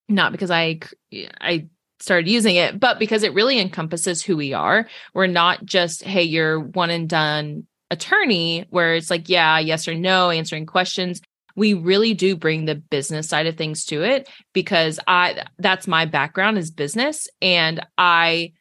not 0.10 0.32
because 0.32 0.52
I 0.52 0.80
I 1.40 1.68
started 2.00 2.30
using 2.30 2.56
it, 2.56 2.80
but 2.80 3.00
because 3.00 3.24
it 3.24 3.34
really 3.34 3.60
encompasses 3.60 4.24
who 4.24 4.38
we 4.38 4.54
are. 4.54 4.88
We're 5.14 5.28
not 5.28 5.66
just, 5.66 6.04
hey, 6.04 6.24
you're 6.24 6.60
one 6.60 6.90
and 6.90 7.08
done 7.08 7.66
attorney 7.90 8.66
where 8.70 8.96
it's 8.96 9.10
like, 9.10 9.30
yeah, 9.30 9.60
yes 9.60 9.88
or 9.88 9.96
no, 9.96 10.30
answering 10.30 10.66
questions. 10.66 11.22
We 11.56 11.74
really 11.74 12.14
do 12.14 12.36
bring 12.36 12.66
the 12.66 12.76
business 12.76 13.30
side 13.30 13.48
of 13.48 13.56
things 13.56 13.86
to 13.86 14.04
it 14.04 14.28
because 14.54 15.00
I 15.08 15.46
that's 15.58 15.88
my 15.88 16.06
background 16.06 16.58
is 16.58 16.70
business 16.70 17.30
and 17.42 17.86
I 17.98 18.52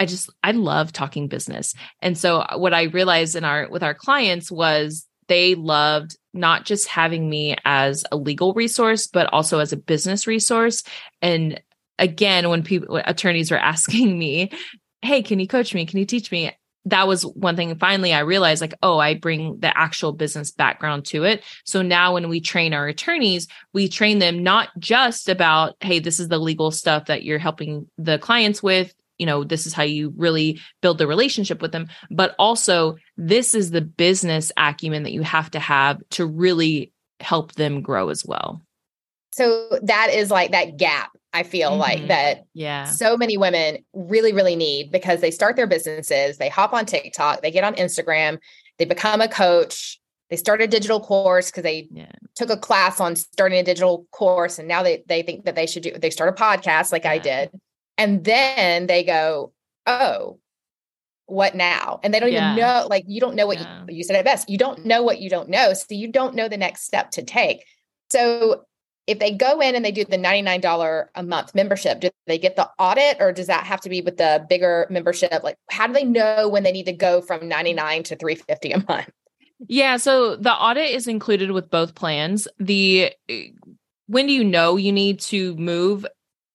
I 0.00 0.06
just 0.06 0.30
I 0.42 0.52
love 0.52 0.92
talking 0.92 1.28
business. 1.28 1.74
And 2.00 2.16
so 2.16 2.38
uh, 2.38 2.56
what 2.56 2.74
I 2.74 2.84
realized 2.84 3.36
in 3.36 3.44
our 3.44 3.68
with 3.68 3.82
our 3.82 3.94
clients 3.94 4.50
was 4.50 5.06
they 5.28 5.54
loved 5.54 6.16
not 6.32 6.64
just 6.64 6.88
having 6.88 7.28
me 7.28 7.56
as 7.64 8.04
a 8.10 8.16
legal 8.16 8.54
resource 8.54 9.06
but 9.06 9.32
also 9.32 9.58
as 9.58 9.72
a 9.72 9.76
business 9.76 10.26
resource 10.26 10.82
and 11.20 11.60
again, 11.98 12.48
when 12.48 12.62
people 12.62 12.94
when 12.94 13.04
attorneys 13.06 13.50
were 13.50 13.58
asking 13.58 14.18
me, 14.18 14.50
"Hey, 15.02 15.22
can 15.22 15.40
you 15.40 15.48
coach 15.48 15.74
me? 15.74 15.86
Can 15.86 15.98
you 15.98 16.06
teach 16.06 16.30
me?" 16.30 16.52
That 16.84 17.08
was 17.08 17.26
one 17.26 17.54
thing. 17.54 17.76
Finally, 17.76 18.14
I 18.14 18.20
realized 18.20 18.62
like, 18.62 18.72
oh, 18.82 18.98
I 18.98 19.12
bring 19.12 19.58
the 19.58 19.76
actual 19.76 20.12
business 20.12 20.52
background 20.52 21.04
to 21.06 21.24
it. 21.24 21.44
So 21.64 21.82
now 21.82 22.14
when 22.14 22.30
we 22.30 22.40
train 22.40 22.72
our 22.72 22.86
attorneys, 22.86 23.46
we 23.74 23.88
train 23.88 24.20
them 24.20 24.42
not 24.42 24.70
just 24.78 25.28
about, 25.28 25.74
hey, 25.80 25.98
this 25.98 26.18
is 26.18 26.28
the 26.28 26.38
legal 26.38 26.70
stuff 26.70 27.06
that 27.06 27.24
you're 27.24 27.38
helping 27.38 27.90
the 27.98 28.18
clients 28.18 28.62
with 28.62 28.94
you 29.18 29.26
know 29.26 29.44
this 29.44 29.66
is 29.66 29.72
how 29.72 29.82
you 29.82 30.12
really 30.16 30.60
build 30.80 30.98
the 30.98 31.06
relationship 31.06 31.60
with 31.60 31.72
them 31.72 31.88
but 32.10 32.34
also 32.38 32.96
this 33.16 33.54
is 33.54 33.70
the 33.70 33.80
business 33.80 34.50
acumen 34.56 35.02
that 35.02 35.12
you 35.12 35.22
have 35.22 35.50
to 35.50 35.58
have 35.58 36.00
to 36.10 36.26
really 36.26 36.92
help 37.20 37.52
them 37.52 37.82
grow 37.82 38.08
as 38.08 38.24
well 38.24 38.62
so 39.32 39.68
that 39.82 40.10
is 40.10 40.30
like 40.30 40.52
that 40.52 40.76
gap 40.76 41.10
I 41.32 41.42
feel 41.42 41.70
mm-hmm. 41.70 41.80
like 41.80 42.08
that 42.08 42.44
yeah. 42.54 42.84
so 42.84 43.16
many 43.16 43.36
women 43.36 43.84
really, 43.92 44.32
really 44.32 44.56
need 44.56 44.90
because 44.90 45.20
they 45.20 45.30
start 45.30 45.56
their 45.56 45.66
businesses, 45.66 46.38
they 46.38 46.48
hop 46.48 46.72
on 46.72 46.86
TikTok, 46.86 47.42
they 47.42 47.50
get 47.50 47.64
on 47.64 47.74
Instagram, 47.74 48.38
they 48.78 48.86
become 48.86 49.20
a 49.20 49.28
coach, 49.28 50.00
they 50.30 50.36
start 50.36 50.62
a 50.62 50.66
digital 50.66 51.00
course 51.00 51.50
because 51.50 51.62
they 51.62 51.88
yeah. 51.90 52.12
took 52.34 52.50
a 52.50 52.56
class 52.56 53.00
on 53.00 53.16
starting 53.16 53.58
a 53.58 53.62
digital 53.62 54.06
course 54.10 54.58
and 54.58 54.68
now 54.68 54.82
they 54.82 55.02
they 55.06 55.22
think 55.22 55.44
that 55.44 55.54
they 55.54 55.66
should 55.66 55.82
do 55.82 55.92
they 55.92 56.10
start 56.10 56.28
a 56.28 56.42
podcast 56.42 56.92
like 56.92 57.04
yeah. 57.04 57.12
I 57.12 57.18
did. 57.18 57.50
And 57.98 58.24
then 58.24 58.86
they 58.86 59.04
go, 59.04 59.52
Oh, 59.86 60.38
what 61.26 61.54
now? 61.54 62.00
And 62.02 62.14
they 62.14 62.20
don't 62.20 62.32
yeah. 62.32 62.52
even 62.52 62.64
know, 62.64 62.86
like 62.88 63.04
you 63.06 63.20
don't 63.20 63.36
know 63.36 63.46
what 63.46 63.58
you, 63.58 63.66
you 63.88 64.04
said 64.04 64.16
at 64.16 64.24
best. 64.24 64.48
You 64.48 64.56
don't 64.56 64.86
know 64.86 65.02
what 65.02 65.20
you 65.20 65.28
don't 65.28 65.50
know. 65.50 65.74
So 65.74 65.86
you 65.90 66.10
don't 66.10 66.34
know 66.34 66.48
the 66.48 66.56
next 66.56 66.84
step 66.84 67.10
to 67.12 67.22
take. 67.22 67.64
So 68.10 68.64
if 69.06 69.18
they 69.18 69.32
go 69.32 69.60
in 69.60 69.74
and 69.74 69.84
they 69.84 69.92
do 69.92 70.04
the 70.04 70.16
$99 70.16 71.06
a 71.14 71.22
month 71.22 71.54
membership, 71.54 72.00
do 72.00 72.10
they 72.26 72.38
get 72.38 72.56
the 72.56 72.68
audit 72.78 73.16
or 73.20 73.32
does 73.32 73.46
that 73.46 73.64
have 73.64 73.80
to 73.82 73.88
be 73.88 74.00
with 74.00 74.16
the 74.16 74.46
bigger 74.48 74.86
membership? 74.90 75.42
Like 75.42 75.56
how 75.70 75.86
do 75.86 75.92
they 75.92 76.04
know 76.04 76.48
when 76.48 76.62
they 76.62 76.72
need 76.72 76.86
to 76.86 76.92
go 76.92 77.20
from 77.20 77.48
99 77.48 78.04
to 78.04 78.16
350 78.16 78.72
a 78.72 78.84
month? 78.86 79.10
Yeah, 79.66 79.96
so 79.96 80.36
the 80.36 80.52
audit 80.52 80.90
is 80.90 81.06
included 81.06 81.50
with 81.50 81.68
both 81.70 81.94
plans. 81.94 82.46
The 82.58 83.12
eh, 83.28 83.48
when 84.06 84.26
do 84.26 84.32
you 84.32 84.44
know 84.44 84.76
you 84.76 84.92
need 84.92 85.20
to 85.20 85.54
move 85.56 86.06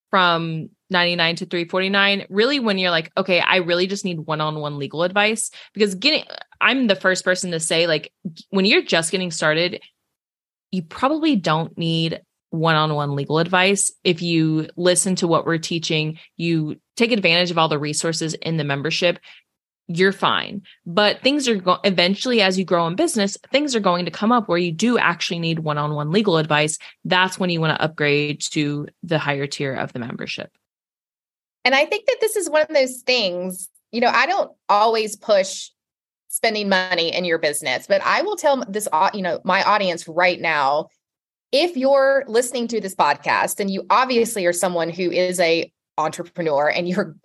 from 0.09 0.69
99 0.93 1.35
to 1.35 1.45
349 1.45 2.25
really 2.29 2.59
when 2.59 2.77
you're 2.77 2.91
like 2.91 3.11
okay 3.17 3.41
i 3.41 3.57
really 3.57 3.87
just 3.87 4.05
need 4.05 4.19
one-on-one 4.21 4.77
legal 4.77 5.03
advice 5.03 5.51
because 5.73 5.95
getting 5.95 6.23
i'm 6.61 6.87
the 6.87 6.95
first 6.95 7.25
person 7.25 7.51
to 7.51 7.59
say 7.59 7.85
like 7.87 8.13
when 8.51 8.63
you're 8.63 8.81
just 8.81 9.11
getting 9.11 9.31
started 9.31 9.81
you 10.71 10.81
probably 10.81 11.35
don't 11.35 11.77
need 11.77 12.21
one 12.53 12.75
on 12.75 12.93
one 12.93 13.15
legal 13.15 13.39
advice. 13.39 13.91
If 14.03 14.21
you 14.21 14.67
listen 14.75 15.15
to 15.17 15.27
what 15.27 15.45
we're 15.45 15.57
teaching, 15.57 16.19
you 16.37 16.79
take 16.95 17.11
advantage 17.11 17.49
of 17.49 17.57
all 17.57 17.67
the 17.67 17.79
resources 17.79 18.35
in 18.35 18.57
the 18.57 18.63
membership, 18.63 19.19
you're 19.87 20.11
fine. 20.11 20.61
But 20.85 21.21
things 21.21 21.47
are 21.47 21.55
go- 21.55 21.79
eventually, 21.83 22.41
as 22.41 22.57
you 22.57 22.63
grow 22.63 22.87
in 22.87 22.95
business, 22.95 23.37
things 23.51 23.75
are 23.75 23.79
going 23.79 24.05
to 24.05 24.11
come 24.11 24.31
up 24.31 24.47
where 24.47 24.57
you 24.57 24.71
do 24.71 24.97
actually 24.97 25.39
need 25.39 25.59
one 25.59 25.77
on 25.77 25.93
one 25.93 26.11
legal 26.11 26.37
advice. 26.37 26.77
That's 27.03 27.39
when 27.39 27.49
you 27.49 27.59
want 27.59 27.77
to 27.77 27.83
upgrade 27.83 28.41
to 28.51 28.87
the 29.01 29.19
higher 29.19 29.47
tier 29.47 29.73
of 29.73 29.91
the 29.93 29.99
membership. 29.99 30.51
And 31.65 31.73
I 31.73 31.85
think 31.85 32.05
that 32.07 32.17
this 32.21 32.35
is 32.35 32.49
one 32.49 32.61
of 32.61 32.67
those 32.69 33.01
things, 33.01 33.69
you 33.91 34.01
know, 34.01 34.09
I 34.09 34.25
don't 34.25 34.51
always 34.69 35.15
push 35.15 35.69
spending 36.27 36.67
money 36.67 37.13
in 37.13 37.25
your 37.25 37.37
business, 37.37 37.85
but 37.87 38.01
I 38.01 38.21
will 38.23 38.35
tell 38.35 38.63
this, 38.67 38.87
you 39.13 39.21
know, 39.21 39.39
my 39.43 39.63
audience 39.63 40.07
right 40.07 40.41
now 40.41 40.87
if 41.53 41.77
you're 41.77 42.25
listening 42.27 42.67
to 42.67 42.81
this 42.81 42.95
podcast 42.95 43.59
and 43.59 43.69
you 43.69 43.85
obviously 43.91 44.45
are 44.47 44.53
someone 44.53 44.89
who 44.89 45.11
is 45.11 45.39
a 45.39 45.71
entrepreneur 45.97 46.67
and 46.67 46.89
you're 46.89 47.15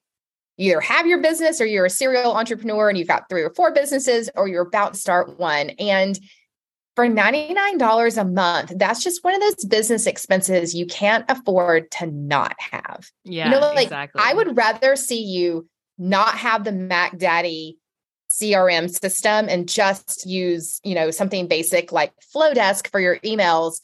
you 0.59 0.73
either 0.73 0.81
have 0.81 1.07
your 1.07 1.23
business 1.23 1.61
or 1.61 1.67
you're 1.67 1.87
a 1.87 1.91
serial 1.91 2.33
entrepreneur 2.33 2.89
and 2.89 2.99
you've 2.99 3.09
got 3.09 3.29
three 3.29 3.43
or 3.43 3.51
four 3.51 3.73
businesses 3.73 4.29
or 4.37 4.49
you're 4.49 4.67
about 4.67 4.95
to 4.95 5.01
start 5.01 5.39
one 5.39 5.71
and 5.79 6.19
for 6.99 7.07
$99 7.07 8.19
a 8.21 8.25
month 8.25 8.73
that's 8.75 9.05
just 9.05 9.23
one 9.23 9.33
of 9.33 9.41
those 9.41 9.65
business 9.67 10.05
expenses 10.05 10.75
you 10.75 10.85
can't 10.85 11.25
afford 11.29 11.89
to 11.93 12.07
not 12.07 12.57
have 12.59 13.09
yeah 13.23 13.45
you 13.45 13.53
know 13.53 13.61
like 13.61 13.85
exactly. 13.85 14.21
i 14.21 14.35
would 14.35 14.57
rather 14.57 14.97
see 14.97 15.23
you 15.23 15.69
not 15.97 16.37
have 16.37 16.65
the 16.65 16.73
mac 16.73 17.17
daddy 17.17 17.79
crm 18.29 18.91
system 18.91 19.49
and 19.49 19.69
just 19.69 20.27
use 20.27 20.81
you 20.83 20.93
know 20.93 21.13
something 21.13 21.47
basic 21.47 21.93
like 21.93 22.13
Flodesk 22.35 22.91
for 22.91 22.99
your 22.99 23.21
emails 23.21 23.79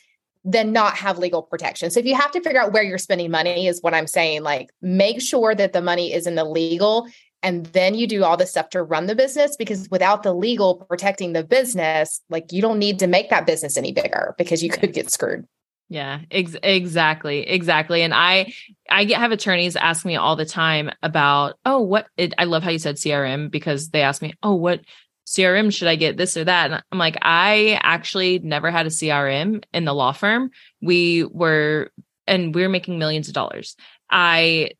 then 0.44 0.72
not 0.72 0.94
have 0.94 1.16
legal 1.16 1.42
protection. 1.42 1.90
So 1.90 2.00
if 2.00 2.06
you 2.06 2.14
have 2.14 2.30
to 2.32 2.40
figure 2.42 2.60
out 2.60 2.74
where 2.74 2.82
you're 2.82 2.98
spending 2.98 3.30
money 3.30 3.66
is 3.66 3.80
what 3.80 3.94
I'm 3.94 4.06
saying, 4.06 4.42
like 4.42 4.68
make 4.82 5.22
sure 5.22 5.54
that 5.54 5.72
the 5.72 5.80
money 5.80 6.12
is 6.12 6.26
in 6.26 6.34
the 6.34 6.44
legal 6.44 7.08
and 7.44 7.66
then 7.66 7.94
you 7.94 8.06
do 8.06 8.24
all 8.24 8.36
the 8.36 8.46
stuff 8.46 8.70
to 8.70 8.82
run 8.82 9.06
the 9.06 9.14
business 9.14 9.54
because 9.56 9.88
without 9.90 10.22
the 10.22 10.32
legal 10.32 10.76
protecting 10.76 11.34
the 11.34 11.44
business, 11.44 12.22
like 12.30 12.50
you 12.50 12.62
don't 12.62 12.78
need 12.78 12.98
to 13.00 13.06
make 13.06 13.30
that 13.30 13.46
business 13.46 13.76
any 13.76 13.92
bigger 13.92 14.34
because 14.38 14.62
you 14.62 14.70
could 14.70 14.94
get 14.94 15.10
screwed. 15.10 15.46
Yeah, 15.90 16.20
ex- 16.30 16.56
exactly. 16.62 17.46
Exactly. 17.46 18.00
And 18.00 18.14
I 18.14 18.54
I 18.90 19.04
get 19.04 19.20
have 19.20 19.32
attorneys 19.32 19.76
ask 19.76 20.06
me 20.06 20.16
all 20.16 20.34
the 20.34 20.46
time 20.46 20.90
about, 21.02 21.58
"Oh, 21.66 21.80
what 21.80 22.06
it, 22.16 22.32
I 22.38 22.44
love 22.44 22.62
how 22.62 22.70
you 22.70 22.78
said 22.78 22.96
CRM 22.96 23.50
because 23.50 23.90
they 23.90 24.00
ask 24.00 24.22
me, 24.22 24.32
"Oh, 24.42 24.54
what 24.54 24.80
CRM 25.26 25.72
should 25.72 25.88
I 25.88 25.96
get 25.96 26.16
this 26.16 26.36
or 26.36 26.44
that? 26.44 26.70
And 26.70 26.82
I'm 26.90 26.98
like, 26.98 27.18
I 27.22 27.78
actually 27.82 28.38
never 28.38 28.70
had 28.70 28.86
a 28.86 28.90
CRM 28.90 29.62
in 29.72 29.84
the 29.84 29.94
law 29.94 30.12
firm. 30.12 30.50
We 30.82 31.24
were, 31.24 31.90
and 32.26 32.54
we 32.54 32.64
are 32.64 32.68
making 32.68 32.98
millions 32.98 33.28
of 33.28 33.34
dollars. 33.34 33.76
I 34.10 34.72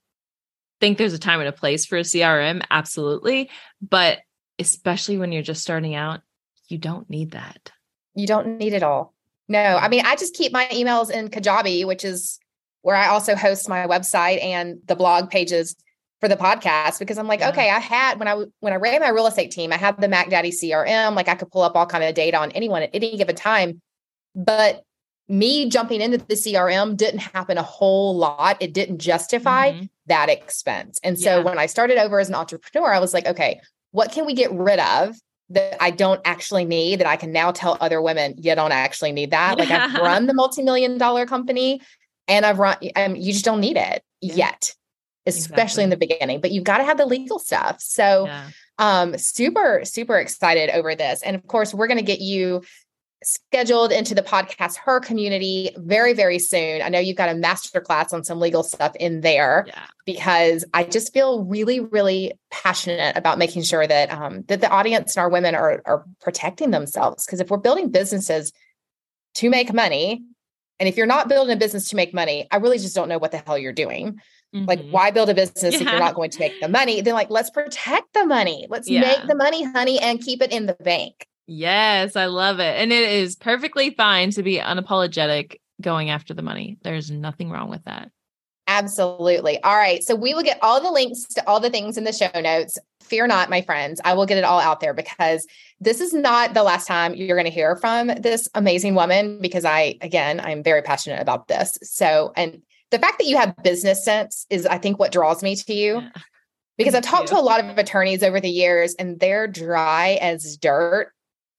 think 0.84 0.98
there's 0.98 1.14
a 1.14 1.18
time 1.18 1.40
and 1.40 1.48
a 1.48 1.52
place 1.52 1.86
for 1.86 1.96
a 1.96 2.02
CRM, 2.02 2.62
absolutely. 2.70 3.48
But 3.80 4.18
especially 4.58 5.16
when 5.16 5.32
you're 5.32 5.42
just 5.42 5.62
starting 5.62 5.94
out, 5.94 6.20
you 6.68 6.76
don't 6.76 7.08
need 7.08 7.30
that. 7.30 7.72
You 8.14 8.26
don't 8.26 8.58
need 8.58 8.74
it 8.74 8.82
all. 8.82 9.14
No, 9.48 9.58
I 9.58 9.88
mean, 9.88 10.04
I 10.04 10.14
just 10.16 10.34
keep 10.34 10.52
my 10.52 10.66
emails 10.66 11.10
in 11.10 11.28
Kajabi, 11.28 11.86
which 11.86 12.04
is 12.04 12.38
where 12.82 12.96
I 12.96 13.08
also 13.08 13.34
host 13.34 13.66
my 13.66 13.86
website 13.86 14.42
and 14.42 14.78
the 14.84 14.94
blog 14.94 15.30
pages 15.30 15.74
for 16.20 16.28
the 16.28 16.36
podcast 16.36 16.98
because 16.98 17.16
I'm 17.16 17.28
like, 17.28 17.40
yeah. 17.40 17.48
okay, 17.48 17.70
I 17.70 17.78
had 17.78 18.18
when 18.18 18.28
I 18.28 18.44
when 18.60 18.74
I 18.74 18.76
ran 18.76 19.00
my 19.00 19.08
real 19.08 19.26
estate 19.26 19.52
team, 19.52 19.72
I 19.72 19.76
had 19.78 19.98
the 19.98 20.08
Mac 20.08 20.28
Daddy 20.28 20.50
CRM, 20.50 21.14
like 21.14 21.28
I 21.28 21.34
could 21.34 21.50
pull 21.50 21.62
up 21.62 21.76
all 21.76 21.86
kind 21.86 22.04
of 22.04 22.14
data 22.14 22.38
on 22.38 22.50
anyone 22.52 22.82
at 22.82 22.90
any 22.92 23.16
given 23.16 23.36
time. 23.36 23.80
But 24.34 24.82
me 25.28 25.68
jumping 25.68 26.00
into 26.00 26.18
the 26.18 26.34
CRM 26.34 26.96
didn't 26.96 27.20
happen 27.20 27.58
a 27.58 27.62
whole 27.62 28.16
lot. 28.16 28.56
It 28.60 28.74
didn't 28.74 28.98
justify 28.98 29.72
mm-hmm. 29.72 29.84
that 30.06 30.28
expense. 30.28 31.00
And 31.02 31.18
so 31.18 31.38
yeah. 31.38 31.42
when 31.42 31.58
I 31.58 31.66
started 31.66 31.98
over 31.98 32.20
as 32.20 32.28
an 32.28 32.34
entrepreneur, 32.34 32.92
I 32.92 32.98
was 32.98 33.14
like, 33.14 33.26
okay, 33.26 33.60
what 33.92 34.12
can 34.12 34.26
we 34.26 34.34
get 34.34 34.52
rid 34.52 34.80
of 34.80 35.16
that 35.50 35.76
I 35.82 35.90
don't 35.90 36.20
actually 36.24 36.64
need 36.64 37.00
that 37.00 37.06
I 37.06 37.16
can 37.16 37.32
now 37.32 37.52
tell 37.52 37.76
other 37.80 38.00
women, 38.00 38.34
you 38.38 38.54
don't 38.54 38.72
actually 38.72 39.12
need 39.12 39.30
that. 39.30 39.58
Like 39.58 39.70
I've 39.70 39.94
run 39.94 40.26
the 40.26 40.34
multi-million 40.34 40.98
dollar 40.98 41.26
company 41.26 41.80
and 42.28 42.46
I've 42.46 42.58
run, 42.58 42.76
um, 42.96 43.14
you 43.14 43.32
just 43.32 43.44
don't 43.44 43.60
need 43.60 43.76
it 43.76 44.02
yeah. 44.20 44.34
yet 44.34 44.74
especially 45.26 45.62
exactly. 45.62 45.84
in 45.84 45.90
the 45.90 45.96
beginning, 45.96 46.40
but 46.40 46.50
you've 46.50 46.64
got 46.64 46.78
to 46.78 46.84
have 46.84 46.98
the 46.98 47.06
legal 47.06 47.38
stuff. 47.38 47.80
So, 47.80 48.26
yeah. 48.26 48.48
um, 48.78 49.16
super, 49.16 49.80
super 49.84 50.18
excited 50.18 50.70
over 50.70 50.94
this. 50.94 51.22
And 51.22 51.34
of 51.34 51.46
course, 51.46 51.72
we're 51.72 51.86
going 51.86 51.98
to 51.98 52.04
get 52.04 52.20
you 52.20 52.62
scheduled 53.26 53.92
into 53.92 54.14
the 54.14 54.22
podcast 54.22 54.76
her 54.76 55.00
community 55.00 55.70
very 55.76 56.12
very 56.12 56.38
soon 56.38 56.82
i 56.82 56.88
know 56.88 56.98
you've 56.98 57.16
got 57.16 57.28
a 57.28 57.34
master 57.34 57.80
class 57.80 58.12
on 58.12 58.24
some 58.24 58.38
legal 58.38 58.62
stuff 58.62 58.94
in 58.96 59.20
there 59.20 59.64
yeah. 59.66 59.86
because 60.06 60.64
i 60.74 60.84
just 60.84 61.12
feel 61.12 61.44
really 61.44 61.80
really 61.80 62.32
passionate 62.50 63.16
about 63.16 63.38
making 63.38 63.62
sure 63.62 63.86
that 63.86 64.10
um, 64.10 64.42
that 64.48 64.60
the 64.60 64.68
audience 64.68 65.16
and 65.16 65.22
our 65.22 65.30
women 65.30 65.54
are 65.54 65.82
are 65.86 66.04
protecting 66.20 66.70
themselves 66.70 67.24
because 67.26 67.40
if 67.40 67.50
we're 67.50 67.58
building 67.58 67.90
businesses 67.90 68.52
to 69.34 69.50
make 69.50 69.72
money 69.72 70.22
and 70.80 70.88
if 70.88 70.96
you're 70.96 71.06
not 71.06 71.28
building 71.28 71.54
a 71.54 71.58
business 71.58 71.88
to 71.88 71.96
make 71.96 72.14
money 72.14 72.46
i 72.50 72.56
really 72.56 72.78
just 72.78 72.94
don't 72.94 73.08
know 73.08 73.18
what 73.18 73.32
the 73.32 73.38
hell 73.38 73.58
you're 73.58 73.72
doing 73.72 74.20
Mm-hmm. 74.54 74.66
Like, 74.66 74.88
why 74.90 75.10
build 75.10 75.28
a 75.30 75.34
business 75.34 75.74
yeah. 75.74 75.80
if 75.80 75.82
you're 75.82 75.98
not 75.98 76.14
going 76.14 76.30
to 76.30 76.38
make 76.38 76.60
the 76.60 76.68
money? 76.68 77.00
Then, 77.00 77.14
like, 77.14 77.28
let's 77.28 77.50
protect 77.50 78.14
the 78.14 78.24
money. 78.24 78.66
Let's 78.70 78.88
yeah. 78.88 79.00
make 79.00 79.26
the 79.26 79.34
money, 79.34 79.64
honey, 79.64 79.98
and 79.98 80.20
keep 80.20 80.40
it 80.42 80.52
in 80.52 80.66
the 80.66 80.74
bank. 80.74 81.26
Yes, 81.46 82.16
I 82.16 82.26
love 82.26 82.58
it. 82.60 82.80
And 82.80 82.92
it 82.92 83.10
is 83.10 83.36
perfectly 83.36 83.90
fine 83.90 84.30
to 84.30 84.42
be 84.42 84.58
unapologetic 84.58 85.56
going 85.80 86.10
after 86.10 86.34
the 86.34 86.42
money. 86.42 86.78
There's 86.82 87.10
nothing 87.10 87.50
wrong 87.50 87.68
with 87.68 87.84
that. 87.84 88.10
Absolutely. 88.66 89.62
All 89.62 89.76
right. 89.76 90.02
So 90.02 90.14
we 90.14 90.32
will 90.32 90.42
get 90.42 90.58
all 90.62 90.80
the 90.82 90.90
links 90.90 91.24
to 91.34 91.46
all 91.46 91.60
the 91.60 91.68
things 91.68 91.98
in 91.98 92.04
the 92.04 92.12
show 92.12 92.30
notes. 92.40 92.78
Fear 93.02 93.26
not, 93.26 93.50
my 93.50 93.60
friends. 93.60 94.00
I 94.04 94.14
will 94.14 94.24
get 94.24 94.38
it 94.38 94.44
all 94.44 94.58
out 94.58 94.80
there 94.80 94.94
because 94.94 95.46
this 95.80 96.00
is 96.00 96.14
not 96.14 96.54
the 96.54 96.62
last 96.62 96.86
time 96.86 97.14
you're 97.14 97.36
going 97.36 97.44
to 97.44 97.50
hear 97.50 97.76
from 97.76 98.06
this 98.06 98.48
amazing 98.54 98.94
woman 98.94 99.38
because 99.42 99.66
I, 99.66 99.96
again, 100.00 100.40
I'm 100.40 100.62
very 100.62 100.80
passionate 100.80 101.20
about 101.20 101.46
this. 101.48 101.76
So, 101.82 102.32
and 102.36 102.62
the 102.90 102.98
fact 102.98 103.18
that 103.18 103.26
you 103.26 103.36
have 103.36 103.54
business 103.62 104.02
sense 104.02 104.46
is, 104.48 104.64
I 104.64 104.78
think, 104.78 104.98
what 104.98 105.12
draws 105.12 105.42
me 105.42 105.56
to 105.56 105.74
you. 105.74 106.00
Yeah. 106.00 106.10
Because 106.78 106.94
I've 106.94 107.04
talked 107.04 107.28
to 107.28 107.38
a 107.38 107.40
lot 107.40 107.62
of 107.62 107.78
attorneys 107.78 108.22
over 108.22 108.40
the 108.40 108.50
years 108.50 108.96
and 108.98 109.20
they're 109.20 109.46
dry 109.46 110.18
as 110.20 110.56
dirt 110.56 111.12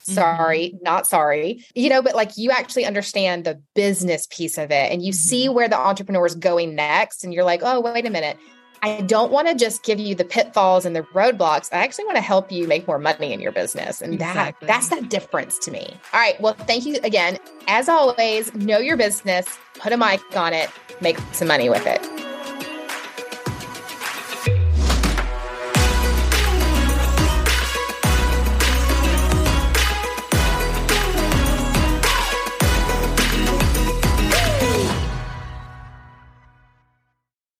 sorry 0.05 0.69
mm-hmm. 0.69 0.83
not 0.83 1.07
sorry 1.07 1.63
you 1.73 1.89
know 1.89 2.01
but 2.01 2.15
like 2.15 2.37
you 2.37 2.51
actually 2.51 2.85
understand 2.85 3.43
the 3.43 3.59
business 3.73 4.27
piece 4.29 4.57
of 4.57 4.71
it 4.71 4.91
and 4.91 5.03
you 5.03 5.11
mm-hmm. 5.11 5.17
see 5.17 5.49
where 5.49 5.67
the 5.67 5.77
entrepreneur 5.77 6.25
is 6.25 6.35
going 6.35 6.75
next 6.75 7.23
and 7.23 7.33
you're 7.33 7.43
like 7.43 7.61
oh 7.63 7.79
wait 7.79 8.05
a 8.05 8.09
minute 8.09 8.37
I 8.81 9.01
don't 9.01 9.31
want 9.31 9.47
to 9.47 9.55
just 9.55 9.81
give 9.81 9.99
you 9.99 10.13
the 10.13 10.25
pitfalls 10.25 10.85
and 10.85 10.95
the 10.95 11.01
roadblocks. 11.01 11.69
I 11.73 11.77
actually 11.77 12.05
want 12.05 12.17
to 12.17 12.21
help 12.21 12.51
you 12.51 12.67
make 12.67 12.87
more 12.87 12.99
money 12.99 13.33
in 13.33 13.39
your 13.39 13.51
business. 13.51 13.99
And 13.99 14.13
exactly. 14.13 14.67
that 14.67 14.73
that's 14.73 14.89
that 14.89 15.09
difference 15.09 15.57
to 15.59 15.71
me. 15.71 15.87
All 16.13 16.19
right. 16.19 16.39
Well, 16.39 16.53
thank 16.53 16.85
you 16.85 16.99
again. 17.03 17.39
As 17.67 17.89
always, 17.89 18.53
know 18.53 18.77
your 18.77 18.95
business, 18.95 19.57
put 19.79 19.91
a 19.91 19.97
mic 19.97 20.21
on 20.37 20.53
it, 20.53 20.69
make 21.01 21.17
some 21.31 21.47
money 21.47 21.67
with 21.67 21.87
it. 21.87 22.34